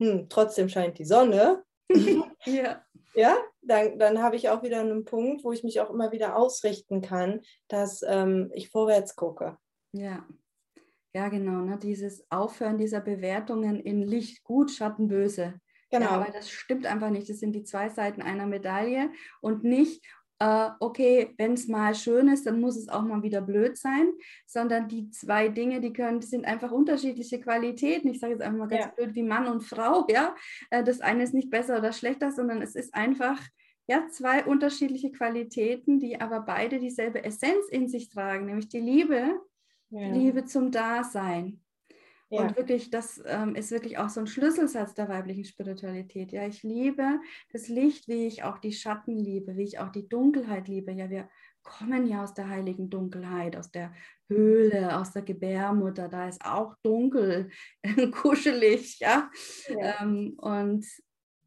hm, 0.00 0.28
trotzdem 0.28 0.68
scheint 0.68 0.98
die 0.98 1.04
Sonne, 1.04 1.64
ja. 2.46 2.84
ja, 3.14 3.36
dann, 3.62 3.98
dann 3.98 4.22
habe 4.22 4.36
ich 4.36 4.48
auch 4.48 4.62
wieder 4.62 4.80
einen 4.80 5.04
Punkt, 5.04 5.42
wo 5.42 5.52
ich 5.52 5.64
mich 5.64 5.80
auch 5.80 5.90
immer 5.90 6.12
wieder 6.12 6.36
ausrichten 6.36 7.00
kann, 7.00 7.40
dass 7.66 8.02
ähm, 8.06 8.50
ich 8.54 8.70
vorwärts 8.70 9.16
gucke. 9.16 9.58
Ja. 9.92 10.24
Ja, 11.14 11.28
genau, 11.28 11.62
ne? 11.62 11.78
dieses 11.78 12.24
Aufhören 12.30 12.78
dieser 12.78 13.00
Bewertungen 13.00 13.80
in 13.80 14.02
Licht 14.02 14.42
gut, 14.44 14.70
Schatten 14.70 15.08
böse. 15.08 15.60
Genau. 15.90 16.06
Ja, 16.06 16.20
weil 16.20 16.32
das 16.32 16.50
stimmt 16.50 16.86
einfach 16.86 17.10
nicht. 17.10 17.28
Das 17.28 17.38
sind 17.38 17.52
die 17.52 17.64
zwei 17.64 17.90
Seiten 17.90 18.22
einer 18.22 18.46
Medaille 18.46 19.10
und 19.42 19.62
nicht, 19.62 20.02
äh, 20.38 20.70
okay, 20.80 21.34
wenn 21.36 21.52
es 21.52 21.68
mal 21.68 21.94
schön 21.94 22.28
ist, 22.28 22.46
dann 22.46 22.60
muss 22.60 22.76
es 22.76 22.88
auch 22.88 23.02
mal 23.02 23.22
wieder 23.22 23.42
blöd 23.42 23.76
sein, 23.76 24.10
sondern 24.46 24.88
die 24.88 25.10
zwei 25.10 25.48
Dinge, 25.48 25.80
die 25.82 25.92
können, 25.92 26.18
die 26.18 26.26
sind 26.26 26.46
einfach 26.46 26.72
unterschiedliche 26.72 27.40
Qualitäten. 27.40 28.08
Ich 28.08 28.18
sage 28.18 28.32
jetzt 28.32 28.42
einfach 28.42 28.58
mal 28.58 28.68
ganz 28.68 28.86
ja. 28.86 28.90
blöd 28.90 29.14
wie 29.14 29.22
Mann 29.22 29.46
und 29.46 29.62
Frau, 29.62 30.06
ja. 30.10 30.34
Äh, 30.70 30.82
das 30.82 31.00
eine 31.00 31.22
ist 31.24 31.34
nicht 31.34 31.50
besser 31.50 31.78
oder 31.78 31.92
schlechter, 31.92 32.32
sondern 32.32 32.62
es 32.62 32.74
ist 32.74 32.94
einfach 32.94 33.38
ja, 33.86 34.08
zwei 34.08 34.44
unterschiedliche 34.44 35.12
Qualitäten, 35.12 36.00
die 36.00 36.20
aber 36.20 36.40
beide 36.40 36.78
dieselbe 36.78 37.22
Essenz 37.22 37.68
in 37.68 37.88
sich 37.88 38.08
tragen, 38.08 38.46
nämlich 38.46 38.68
die 38.68 38.80
Liebe 38.80 39.40
ja. 39.92 40.08
Liebe 40.08 40.44
zum 40.44 40.70
Dasein. 40.70 41.60
Ja. 42.32 42.40
Und 42.40 42.56
wirklich, 42.56 42.90
das 42.90 43.22
ähm, 43.26 43.54
ist 43.54 43.70
wirklich 43.70 43.98
auch 43.98 44.08
so 44.08 44.20
ein 44.20 44.26
Schlüsselsatz 44.26 44.94
der 44.94 45.08
weiblichen 45.08 45.44
Spiritualität. 45.44 46.32
Ja, 46.32 46.46
ich 46.46 46.62
liebe 46.62 47.20
das 47.52 47.68
Licht, 47.68 48.08
wie 48.08 48.26
ich 48.26 48.42
auch 48.42 48.56
die 48.56 48.72
Schatten 48.72 49.18
liebe, 49.18 49.56
wie 49.58 49.64
ich 49.64 49.78
auch 49.78 49.90
die 49.90 50.08
Dunkelheit 50.08 50.66
liebe. 50.66 50.92
Ja, 50.92 51.10
wir 51.10 51.28
kommen 51.62 52.06
ja 52.06 52.24
aus 52.24 52.32
der 52.32 52.48
heiligen 52.48 52.88
Dunkelheit, 52.88 53.54
aus 53.54 53.70
der 53.70 53.92
Höhle, 54.28 54.98
aus 54.98 55.12
der 55.12 55.22
Gebärmutter. 55.22 56.08
Da 56.08 56.26
ist 56.26 56.42
auch 56.42 56.74
dunkel, 56.82 57.50
kuschelig, 58.12 58.98
ja. 58.98 59.30
ja. 59.68 60.00
Ähm, 60.00 60.34
und 60.38 60.86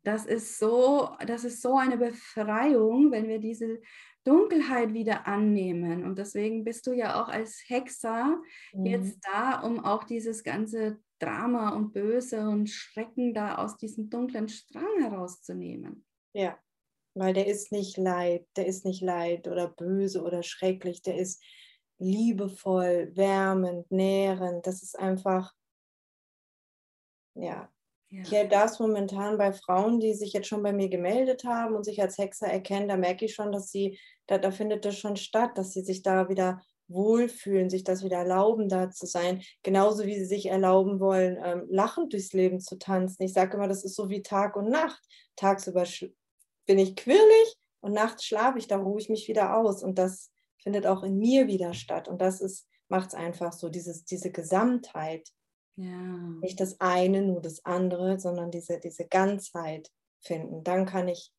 das 0.04 0.28
ist 0.28 0.60
so, 0.60 1.16
das 1.26 1.44
ist 1.46 1.64
so 1.64 1.78
eine 1.78 1.98
Befreiung, 1.98 3.12
wenn 3.12 3.28
wir 3.28 3.40
diese 3.40 3.80
Dunkelheit 4.26 4.94
wieder 4.94 5.28
annehmen. 5.28 6.04
Und 6.04 6.18
deswegen 6.18 6.64
bist 6.64 6.88
du 6.88 6.94
ja 6.94 7.22
auch 7.22 7.30
als 7.30 7.64
Hexer 7.68 8.42
mhm. 8.74 8.86
jetzt 8.86 9.20
da, 9.22 9.62
um 9.62 9.84
auch 9.84 10.04
dieses 10.04 10.44
ganze 10.44 11.00
Drama 11.20 11.70
und 11.70 11.94
Böse 11.94 12.48
und 12.50 12.70
Schrecken 12.70 13.34
da 13.34 13.56
aus 13.56 13.78
diesem 13.78 14.10
dunklen 14.10 14.50
Strang 14.50 15.02
herauszunehmen. 15.02 16.06
Ja, 16.34 16.60
weil 17.14 17.34
der 17.34 17.48
ist 17.48 17.72
nicht 17.72 17.98
leid, 17.98 18.46
der 18.58 18.66
ist 18.66 18.84
nicht 18.84 19.02
leid 19.02 19.48
oder 19.48 19.70
böse 19.70 20.22
oder 20.22 20.44
schrecklich, 20.44 21.02
der 21.02 21.18
ist 21.18 21.42
liebevoll, 21.98 23.12
wärmend, 23.16 23.90
nährend. 23.90 24.68
Das 24.68 24.84
ist 24.84 25.00
einfach, 25.00 25.54
ja, 27.36 27.72
ja. 28.16 28.22
Ich 28.24 28.32
erlebe 28.32 28.56
das 28.56 28.80
momentan 28.80 29.38
bei 29.38 29.52
Frauen, 29.52 30.00
die 30.00 30.14
sich 30.14 30.32
jetzt 30.32 30.48
schon 30.48 30.64
bei 30.64 30.72
mir 30.72 30.88
gemeldet 30.88 31.44
haben 31.44 31.76
und 31.76 31.84
sich 31.84 32.02
als 32.02 32.18
Hexer 32.18 32.48
erkennen, 32.48 32.88
da 32.88 32.96
merke 32.96 33.26
ich 33.26 33.36
schon, 33.36 33.52
dass 33.52 33.72
sie, 33.72 34.00
da, 34.28 34.38
da 34.38 34.52
findet 34.52 34.86
das 34.86 34.98
schon 34.98 35.18
statt, 35.18 35.58
dass 35.58 35.74
sie 35.74 35.82
sich 35.82 36.02
da 36.02 36.30
wieder 36.30 36.62
wohlfühlen, 36.88 37.70
sich 37.70 37.84
das 37.84 38.04
wieder 38.04 38.18
erlauben, 38.18 38.70
da 38.70 38.90
zu 38.90 39.06
sein. 39.06 39.42
Genauso 39.64 40.06
wie 40.06 40.16
sie 40.16 40.26
sich 40.26 40.46
erlauben 40.46 41.00
wollen, 41.00 41.38
ähm, 41.44 41.66
lachend 41.70 42.14
durchs 42.14 42.32
Leben 42.32 42.62
zu 42.62 42.78
tanzen. 42.78 43.24
Ich 43.24 43.34
sage 43.34 43.58
immer, 43.58 43.68
das 43.68 43.84
ist 43.84 43.96
so 43.96 44.10
wie 44.10 44.22
Tag 44.22 44.56
und 44.56 44.70
Nacht. 44.70 45.02
Tagsüber 45.36 45.84
bin 46.66 46.80
ich 46.80 46.96
quirlig 46.96 47.58
und 47.82 47.94
nachts 47.94 48.24
schlafe 48.24 48.60
ich, 48.60 48.68
da 48.68 48.78
ruhe 48.78 49.02
ich 49.02 49.10
mich 49.10 49.28
wieder 49.28 49.58
aus. 49.58 49.84
Und 49.84 49.98
das 49.98 50.32
findet 50.62 50.88
auch 50.88 51.04
in 51.04 51.18
mir 51.18 51.48
wieder 51.48 51.74
statt. 51.74 52.08
Und 52.08 52.22
das 52.22 52.66
macht 52.88 53.10
es 53.10 53.14
einfach 53.16 53.52
so, 53.52 53.68
dieses, 53.70 54.06
diese 54.06 54.32
Gesamtheit 54.32 55.28
ja. 55.76 56.18
Nicht 56.42 56.60
das 56.60 56.80
eine, 56.80 57.22
nur 57.22 57.42
das 57.42 57.66
andere, 57.66 58.20
sondern 58.20 58.52
diese, 58.52 58.80
diese 58.80 59.06
Ganzheit 59.06 59.92
finden. 60.22 60.64
Dann 60.64 60.86
kann 60.86 61.08
ich, 61.08 61.34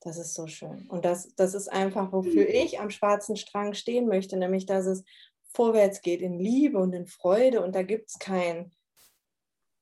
das 0.00 0.18
ist 0.18 0.34
so 0.34 0.46
schön. 0.46 0.86
Und 0.88 1.04
das, 1.04 1.34
das 1.36 1.54
ist 1.54 1.68
einfach, 1.68 2.12
wofür 2.12 2.44
mhm. 2.44 2.50
ich 2.52 2.80
am 2.80 2.90
schwarzen 2.90 3.36
Strang 3.36 3.74
stehen 3.74 4.06
möchte, 4.06 4.36
nämlich 4.36 4.66
dass 4.66 4.86
es 4.86 5.04
vorwärts 5.54 6.02
geht 6.02 6.20
in 6.20 6.38
Liebe 6.38 6.78
und 6.78 6.92
in 6.92 7.06
Freude 7.06 7.64
und 7.64 7.74
da 7.74 7.82
gibt 7.82 8.10
es 8.10 8.18
kein, 8.18 8.70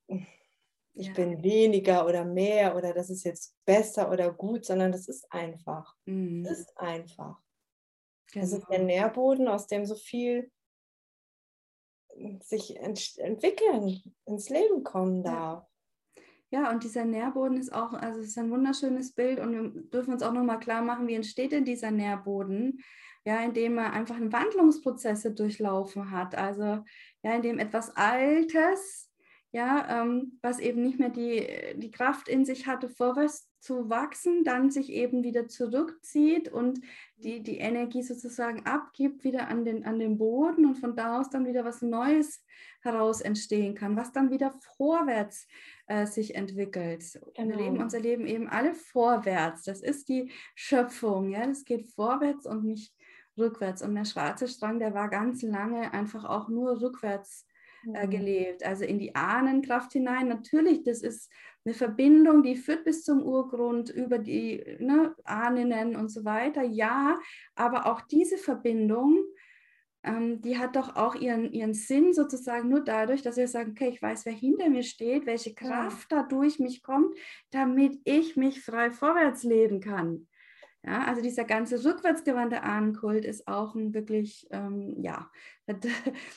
ich 0.09 1.09
ja. 1.09 1.13
bin 1.13 1.43
weniger 1.43 2.07
oder 2.07 2.25
mehr 2.25 2.77
oder 2.77 2.95
das 2.95 3.11
ist 3.11 3.25
jetzt 3.25 3.55
besser 3.65 4.11
oder 4.11 4.33
gut, 4.33 4.65
sondern 4.65 4.93
das 4.93 5.09
ist 5.09 5.31
einfach. 5.31 5.95
Mhm. 6.07 6.45
Das 6.45 6.61
ist 6.61 6.79
einfach. 6.79 7.41
Genau. 8.33 8.45
Das 8.45 8.53
ist 8.53 8.69
der 8.69 8.79
genau. 8.79 8.87
Nährboden, 8.87 9.49
aus 9.49 9.67
dem 9.67 9.85
so 9.85 9.95
viel 9.95 10.51
sich 12.43 12.77
ent 12.77 13.19
entwickeln, 13.19 14.01
ins 14.25 14.49
Leben 14.49 14.83
kommen 14.85 15.23
darf. 15.23 15.67
Ja, 16.51 16.71
und 16.71 16.85
dieser 16.85 17.05
Nährboden 17.05 17.59
ist 17.59 17.73
auch, 17.73 17.93
also 17.93 18.21
es 18.21 18.29
ist 18.29 18.39
ein 18.39 18.51
wunderschönes 18.51 19.13
Bild 19.13 19.41
und 19.41 19.53
wir 19.53 19.83
dürfen 19.91 20.13
uns 20.13 20.23
auch 20.23 20.33
nochmal 20.33 20.61
klar 20.61 20.83
machen, 20.83 21.09
wie 21.09 21.15
entsteht 21.15 21.53
denn 21.53 21.65
dieser 21.65 21.91
Nährboden? 21.91 22.81
Ja, 23.25 23.43
indem 23.43 23.79
er 23.79 23.93
einfach 23.93 24.17
Wandlungsprozesse 24.21 25.35
durchlaufen 25.35 26.13
hat. 26.13 26.37
Also 26.37 26.85
ja, 27.23 27.35
in 27.35 27.43
dem 27.43 27.59
etwas 27.59 27.97
Altes, 27.97 29.06
ja, 29.57 30.03
ähm, 30.03 30.39
was 30.43 30.59
eben 30.59 30.83
nicht 30.83 30.99
mehr 30.99 31.09
die, 31.09 31.49
die 31.77 31.91
Kraft 31.91 32.29
in 32.29 32.45
sich 32.45 32.67
hatte, 32.67 32.91
vorwärts 32.91 33.51
zu 33.59 33.89
wachsen, 33.89 34.45
dann 34.45 34.71
sich 34.71 34.93
eben 34.93 35.25
wieder 35.25 35.49
zurückzieht 35.49 36.53
und 36.53 36.81
die, 37.17 37.43
die 37.43 37.57
Energie 37.57 38.03
sozusagen 38.03 38.67
abgibt 38.67 39.25
wieder 39.25 39.49
an 39.49 39.65
den, 39.65 39.87
an 39.87 39.99
den 39.99 40.19
Boden 40.19 40.67
und 40.67 40.75
von 40.75 40.95
da 40.95 41.19
aus 41.19 41.31
dann 41.31 41.47
wieder 41.47 41.65
was 41.65 41.81
Neues 41.81 42.45
heraus 42.83 43.23
entstehen 43.23 43.75
kann, 43.75 43.97
was 43.97 44.13
dann 44.13 44.31
wieder 44.31 44.53
vorwärts 44.77 45.49
äh, 45.87 46.05
sich 46.05 46.35
entwickelt. 46.35 47.19
Genau. 47.35 47.49
Wir 47.49 47.57
leben 47.57 47.81
unser 47.81 48.01
Leben 48.01 48.27
eben 48.27 48.49
alle 48.49 48.75
vorwärts. 48.75 49.63
Das 49.63 49.81
ist 49.81 50.11
die 50.11 50.31
Schöpfung, 50.55 51.31
ja, 51.31 51.47
das 51.47 51.65
geht 51.65 51.91
vorwärts 51.95 52.45
und 52.45 52.65
nicht 52.65 52.95
rückwärts. 53.39 53.81
Und 53.81 53.95
der 53.95 54.05
schwarze 54.05 54.49
Strang, 54.49 54.81
der 54.81 54.93
war 54.93 55.09
ganz 55.09 55.41
lange 55.41 55.95
einfach 55.95 56.27
auch 56.27 56.51
nur 56.51 56.83
rückwärts 56.83 57.47
äh, 57.95 58.07
mhm. 58.07 58.11
gelebt, 58.11 58.65
also 58.65 58.85
in 58.85 58.99
die 58.99 59.15
Ahnenkraft 59.15 59.93
hinein. 59.93 60.29
Natürlich, 60.29 60.83
das 60.85 61.03
ist 61.03 61.31
eine 61.65 61.75
Verbindung, 61.75 62.43
die 62.43 62.57
führt 62.57 62.85
bis 62.85 63.03
zum 63.03 63.23
Urgrund 63.23 63.91
über 63.91 64.19
die 64.19 64.63
ne, 64.79 65.15
Ahnen 65.25 65.97
und 65.97 66.09
so 66.09 66.25
weiter. 66.25 66.63
Ja, 66.63 67.19
aber 67.55 67.87
auch 67.87 68.03
diese 68.03 68.39
Verbindung, 68.39 69.25
ähm, 70.05 70.41
die 70.41 70.59
hat 70.59 70.77
doch 70.77 70.95
auch 70.95 71.17
ihren, 71.17 71.53
ihren 71.53 71.75
Sinn 71.75 72.13
sozusagen 72.15 72.69
nur 72.69 72.81
dadurch, 72.81 73.23
dass 73.23 73.37
wir 73.37 73.49
sagen, 73.49 73.73
okay, 73.73 73.89
ich 73.89 74.01
weiß, 74.01 74.25
wer 74.25 74.33
hinter 74.33 74.71
mir 74.71 74.85
steht, 74.85 75.27
welche 75.27 75.55
Kraft 75.55 76.13
ja. 76.13 76.23
da 76.23 76.29
durch 76.29 76.59
mich 76.61 76.83
kommt, 76.83 77.17
damit 77.51 77.99
ich 78.05 78.37
mich 78.37 78.63
frei 78.63 78.93
vorwärts 78.93 79.43
leben 79.43 79.81
kann. 79.81 80.29
Ja, 80.87 81.05
also 81.05 81.21
dieser 81.21 81.45
ganze 81.45 81.85
rückwärtsgewandte 81.85 82.63
Ahnenkult 82.63 83.25
ist 83.25 83.49
auch 83.49 83.75
ein 83.75 83.93
wirklich, 83.93 84.47
ähm, 84.53 84.95
ja, 85.03 85.29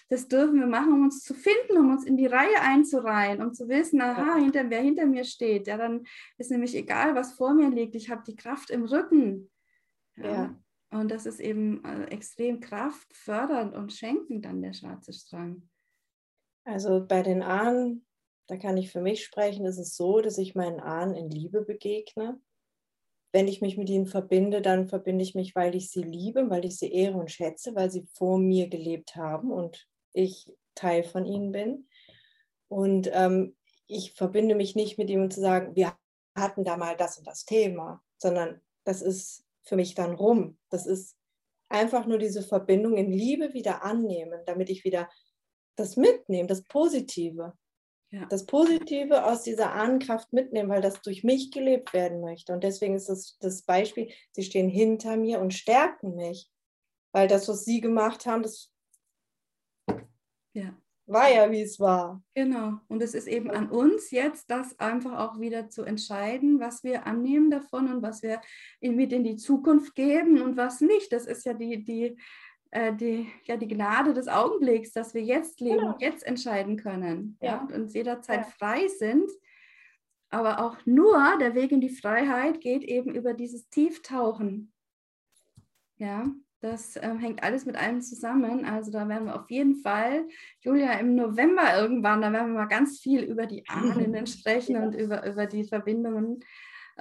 das 0.09 0.27
dürfen 0.27 0.59
wir 0.59 0.65
machen, 0.65 0.91
um 0.91 1.03
uns 1.03 1.23
zu 1.23 1.35
finden, 1.35 1.77
um 1.77 1.91
uns 1.91 2.03
in 2.03 2.17
die 2.17 2.25
Reihe 2.25 2.59
einzureihen, 2.59 3.43
um 3.43 3.53
zu 3.53 3.69
wissen, 3.69 4.01
aha, 4.01 4.37
hinter, 4.37 4.67
wer 4.71 4.81
hinter 4.81 5.05
mir 5.05 5.23
steht. 5.23 5.67
Ja, 5.67 5.77
dann 5.77 6.03
ist 6.39 6.49
nämlich 6.49 6.75
egal, 6.75 7.13
was 7.13 7.33
vor 7.33 7.53
mir 7.53 7.69
liegt, 7.69 7.93
ich 7.93 8.09
habe 8.09 8.23
die 8.25 8.35
Kraft 8.35 8.71
im 8.71 8.85
Rücken. 8.85 9.51
Ja. 10.17 10.31
ja. 10.31 10.59
Und 10.91 11.11
das 11.11 11.27
ist 11.27 11.39
eben 11.39 11.85
äh, 11.85 12.05
extrem 12.05 12.59
kraftfördernd 12.59 13.75
und 13.75 13.93
schenkend 13.93 14.45
dann 14.45 14.63
der 14.63 14.73
schwarze 14.73 15.13
Strang. 15.13 15.69
Also 16.63 17.05
bei 17.07 17.21
den 17.21 17.43
Ahnen, 17.43 18.03
da 18.47 18.57
kann 18.57 18.77
ich 18.77 18.91
für 18.91 19.01
mich 19.01 19.23
sprechen, 19.23 19.67
ist 19.67 19.77
es 19.77 19.95
so, 19.95 20.21
dass 20.21 20.39
ich 20.39 20.55
meinen 20.55 20.79
Ahnen 20.79 21.13
in 21.13 21.29
Liebe 21.29 21.61
begegne 21.61 22.41
wenn 23.31 23.47
ich 23.47 23.61
mich 23.61 23.77
mit 23.77 23.89
ihnen 23.89 24.07
verbinde, 24.07 24.61
dann 24.61 24.87
verbinde 24.87 25.23
ich 25.23 25.35
mich, 25.35 25.55
weil 25.55 25.75
ich 25.75 25.91
sie 25.91 26.01
liebe, 26.01 26.49
weil 26.49 26.65
ich 26.65 26.77
sie 26.77 26.91
ehre 26.91 27.17
und 27.17 27.31
schätze, 27.31 27.75
weil 27.75 27.91
sie 27.91 28.07
vor 28.13 28.39
mir 28.39 28.69
gelebt 28.69 29.15
haben 29.15 29.51
und 29.51 29.87
ich 30.13 30.51
Teil 30.75 31.03
von 31.03 31.25
ihnen 31.25 31.51
bin. 31.51 31.87
Und 32.69 33.09
ähm, 33.13 33.55
ich 33.87 34.13
verbinde 34.13 34.55
mich 34.55 34.75
nicht 34.75 34.97
mit 34.97 35.09
ihm, 35.09 35.29
zu 35.29 35.41
sagen, 35.41 35.75
wir 35.75 35.95
hatten 36.35 36.63
da 36.63 36.77
mal 36.77 36.95
das 36.95 37.17
und 37.17 37.27
das 37.27 37.45
Thema, 37.45 38.01
sondern 38.17 38.61
das 38.83 39.01
ist 39.01 39.45
für 39.63 39.75
mich 39.75 39.93
dann 39.93 40.15
rum. 40.15 40.57
Das 40.69 40.85
ist 40.85 41.15
einfach 41.69 42.05
nur 42.07 42.17
diese 42.17 42.41
Verbindung 42.41 42.97
in 42.97 43.11
Liebe 43.11 43.53
wieder 43.53 43.83
annehmen, 43.83 44.41
damit 44.45 44.69
ich 44.69 44.83
wieder 44.83 45.09
das 45.75 45.97
mitnehme, 45.97 46.47
das 46.47 46.63
Positive 46.63 47.53
ja. 48.11 48.25
das 48.25 48.45
Positive 48.45 49.25
aus 49.25 49.43
dieser 49.43 49.73
Ahnenkraft 49.73 50.33
mitnehmen, 50.33 50.69
weil 50.69 50.81
das 50.81 51.01
durch 51.01 51.23
mich 51.23 51.51
gelebt 51.51 51.93
werden 51.93 52.21
möchte. 52.21 52.53
Und 52.53 52.63
deswegen 52.63 52.95
ist 52.95 53.09
das 53.09 53.37
das 53.39 53.61
Beispiel, 53.61 54.11
sie 54.31 54.43
stehen 54.43 54.69
hinter 54.69 55.17
mir 55.17 55.39
und 55.39 55.53
stärken 55.53 56.15
mich. 56.15 56.49
Weil 57.11 57.27
das, 57.27 57.47
was 57.47 57.65
sie 57.65 57.81
gemacht 57.81 58.27
haben, 58.27 58.43
das 58.43 58.71
ja. 60.53 60.75
war 61.07 61.27
ja, 61.29 61.49
wie 61.51 61.61
es 61.61 61.79
war. 61.79 62.23
Genau. 62.35 62.79
Und 62.87 63.01
es 63.01 63.15
ist 63.15 63.27
eben 63.27 63.49
an 63.49 63.69
uns 63.69 64.11
jetzt, 64.11 64.51
das 64.51 64.79
einfach 64.79 65.17
auch 65.17 65.39
wieder 65.39 65.69
zu 65.69 65.83
entscheiden, 65.83 66.59
was 66.59 66.83
wir 66.83 67.07
annehmen 67.07 67.49
davon 67.49 67.91
und 67.91 68.03
was 68.03 68.21
wir 68.21 68.41
mit 68.79 69.11
in 69.11 69.23
die 69.23 69.37
Zukunft 69.37 69.95
geben 69.95 70.41
und 70.41 70.55
was 70.55 70.81
nicht. 70.81 71.11
Das 71.11 71.25
ist 71.25 71.45
ja 71.45 71.53
die, 71.53 71.83
die 71.83 72.17
äh, 72.71 72.93
die, 72.93 73.27
ja, 73.45 73.57
die 73.57 73.67
Gnade 73.67 74.13
des 74.13 74.27
Augenblicks, 74.27 74.91
dass 74.91 75.13
wir 75.13 75.23
jetzt 75.23 75.59
leben 75.59 75.79
genau. 75.79 75.93
und 75.93 76.01
jetzt 76.01 76.25
entscheiden 76.25 76.77
können 76.77 77.37
ja. 77.41 77.53
ja 77.53 77.61
und 77.61 77.71
uns 77.71 77.93
jederzeit 77.93 78.45
ja. 78.45 78.51
frei 78.57 78.87
sind. 78.87 79.29
Aber 80.29 80.63
auch 80.63 80.77
nur 80.85 81.37
der 81.39 81.55
Weg 81.55 81.71
in 81.71 81.81
die 81.81 81.89
Freiheit 81.89 82.61
geht 82.61 82.83
eben 82.83 83.15
über 83.15 83.33
dieses 83.33 83.67
Tieftauchen. 83.69 84.71
Ja, 85.97 86.27
das 86.61 86.97
äh, 86.97 87.15
hängt 87.17 87.41
alles 87.41 87.65
mit 87.65 87.75
allem 87.75 88.01
zusammen. 88.01 88.65
Also 88.65 88.91
da 88.91 89.07
werden 89.07 89.25
wir 89.25 89.39
auf 89.39 89.49
jeden 89.49 89.75
Fall, 89.77 90.27
Julia, 90.59 90.93
im 90.99 91.15
November 91.15 91.75
irgendwann, 91.75 92.21
da 92.21 92.31
werden 92.31 92.51
wir 92.51 92.59
mal 92.59 92.67
ganz 92.67 92.99
viel 92.99 93.23
über 93.23 93.47
die 93.47 93.67
Ahnen 93.67 94.27
sprechen 94.27 94.75
ja. 94.75 94.83
und 94.83 94.93
über, 94.93 95.25
über 95.25 95.45
die 95.45 95.63
Verbindungen. 95.63 96.41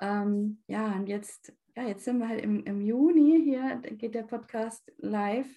Ähm, 0.01 0.63
ja, 0.69 0.93
und 0.93 1.09
jetzt 1.09 1.53
ja, 1.79 1.87
jetzt 1.87 2.05
sind 2.05 2.19
wir 2.19 2.29
halt 2.29 2.43
im, 2.43 2.65
im 2.65 2.81
Juni 2.81 3.41
hier, 3.45 3.77
geht 3.77 4.17
der 4.17 4.25
Podcast 4.25 4.93
live. 4.97 5.49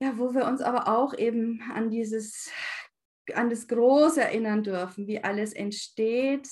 Ja, 0.00 0.18
wo 0.18 0.34
wir 0.34 0.46
uns 0.46 0.60
aber 0.60 0.86
auch 0.86 1.14
eben 1.14 1.62
an 1.72 1.88
dieses, 1.88 2.50
an 3.32 3.48
das 3.48 3.68
Große 3.68 4.20
erinnern 4.20 4.62
dürfen, 4.62 5.06
wie 5.06 5.24
alles 5.24 5.54
entsteht, 5.54 6.46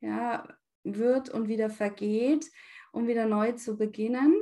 ja, 0.00 0.48
wird 0.84 1.28
und 1.28 1.48
wieder 1.48 1.68
vergeht, 1.68 2.50
um 2.92 3.08
wieder 3.08 3.26
neu 3.26 3.52
zu 3.52 3.76
beginnen. 3.76 4.40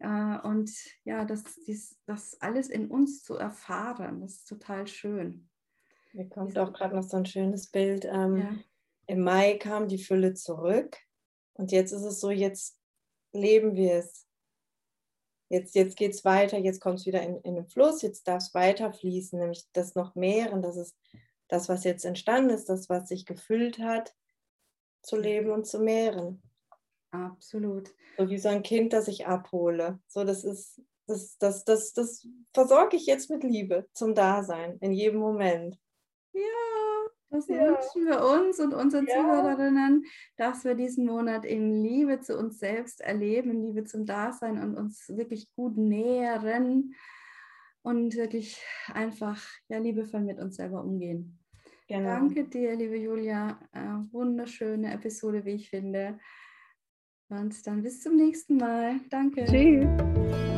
Äh, 0.00 0.38
und 0.40 0.72
ja, 1.04 1.24
das, 1.24 1.44
dies, 1.64 1.96
das 2.06 2.40
alles 2.40 2.70
in 2.70 2.90
uns 2.90 3.22
zu 3.22 3.36
erfahren, 3.36 4.20
das 4.20 4.32
ist 4.32 4.48
total 4.48 4.88
schön. 4.88 5.48
Mir 6.12 6.28
kommt 6.28 6.58
auch 6.58 6.72
gerade 6.72 6.96
noch 6.96 7.04
so 7.04 7.18
ein 7.18 7.26
schönes 7.26 7.70
Bild. 7.70 8.04
Ähm, 8.04 8.36
ja. 8.38 8.50
Im 9.06 9.22
Mai 9.22 9.58
kam 9.58 9.86
die 9.86 10.02
Fülle 10.02 10.34
zurück 10.34 10.96
und 11.58 11.72
jetzt 11.72 11.92
ist 11.92 12.04
es 12.04 12.20
so, 12.20 12.30
jetzt 12.30 12.78
leben 13.32 13.74
wir 13.74 13.94
es. 13.96 14.26
Jetzt, 15.50 15.74
jetzt 15.74 15.96
geht 15.96 16.12
es 16.12 16.24
weiter, 16.24 16.58
jetzt 16.58 16.80
kommt 16.80 17.00
es 17.00 17.06
wieder 17.06 17.22
in, 17.22 17.40
in 17.40 17.56
den 17.56 17.66
Fluss, 17.66 18.02
jetzt 18.02 18.28
darf 18.28 18.42
es 18.42 18.54
weiterfließen, 18.54 19.38
nämlich 19.38 19.66
das 19.72 19.94
noch 19.94 20.14
mehren, 20.14 20.62
das 20.62 20.76
ist 20.76 20.96
das, 21.48 21.68
was 21.68 21.84
jetzt 21.84 22.04
entstanden 22.04 22.50
ist, 22.50 22.68
das, 22.68 22.88
was 22.88 23.08
sich 23.08 23.24
gefüllt 23.24 23.78
hat, 23.78 24.14
zu 25.02 25.16
leben 25.16 25.50
und 25.50 25.66
zu 25.66 25.78
mehren. 25.80 26.42
Absolut. 27.10 27.94
So 28.18 28.28
wie 28.28 28.38
so 28.38 28.50
ein 28.50 28.62
Kind, 28.62 28.92
das 28.92 29.08
ich 29.08 29.26
abhole. 29.26 29.98
So, 30.06 30.24
das 30.24 30.44
ist, 30.44 30.82
das, 31.06 31.38
das, 31.38 31.64
das, 31.64 31.94
das 31.94 32.28
versorge 32.52 32.96
ich 32.96 33.06
jetzt 33.06 33.30
mit 33.30 33.42
Liebe 33.42 33.88
zum 33.94 34.14
Dasein 34.14 34.76
in 34.80 34.92
jedem 34.92 35.18
Moment. 35.18 35.78
Ja, 36.34 36.77
das 37.30 37.48
ja. 37.48 37.56
wünschen 37.56 38.06
wir 38.06 38.24
uns 38.24 38.58
und 38.58 38.74
unseren 38.74 39.06
ja. 39.06 39.14
Zuhörerinnen, 39.14 40.04
dass 40.36 40.64
wir 40.64 40.74
diesen 40.74 41.06
Monat 41.06 41.44
in 41.44 41.82
Liebe 41.82 42.20
zu 42.20 42.38
uns 42.38 42.58
selbst 42.58 43.00
erleben, 43.00 43.50
in 43.50 43.62
Liebe 43.62 43.84
zum 43.84 44.06
Dasein 44.06 44.62
und 44.62 44.76
uns 44.76 45.08
wirklich 45.08 45.52
gut 45.54 45.76
nähren 45.76 46.94
und 47.82 48.16
wirklich 48.16 48.62
einfach 48.92 49.42
ja, 49.68 49.78
liebevoll 49.78 50.20
mit 50.20 50.38
uns 50.38 50.56
selber 50.56 50.82
umgehen. 50.82 51.38
Genau. 51.88 52.10
Danke 52.10 52.44
dir, 52.44 52.76
liebe 52.76 52.96
Julia. 52.96 53.58
Äh, 53.72 54.12
wunderschöne 54.12 54.92
Episode, 54.92 55.44
wie 55.44 55.54
ich 55.54 55.70
finde. 55.70 56.18
Und 57.30 57.66
dann 57.66 57.82
bis 57.82 58.02
zum 58.02 58.16
nächsten 58.16 58.56
Mal. 58.56 59.00
Danke. 59.10 59.44
Tschüss. 59.44 60.57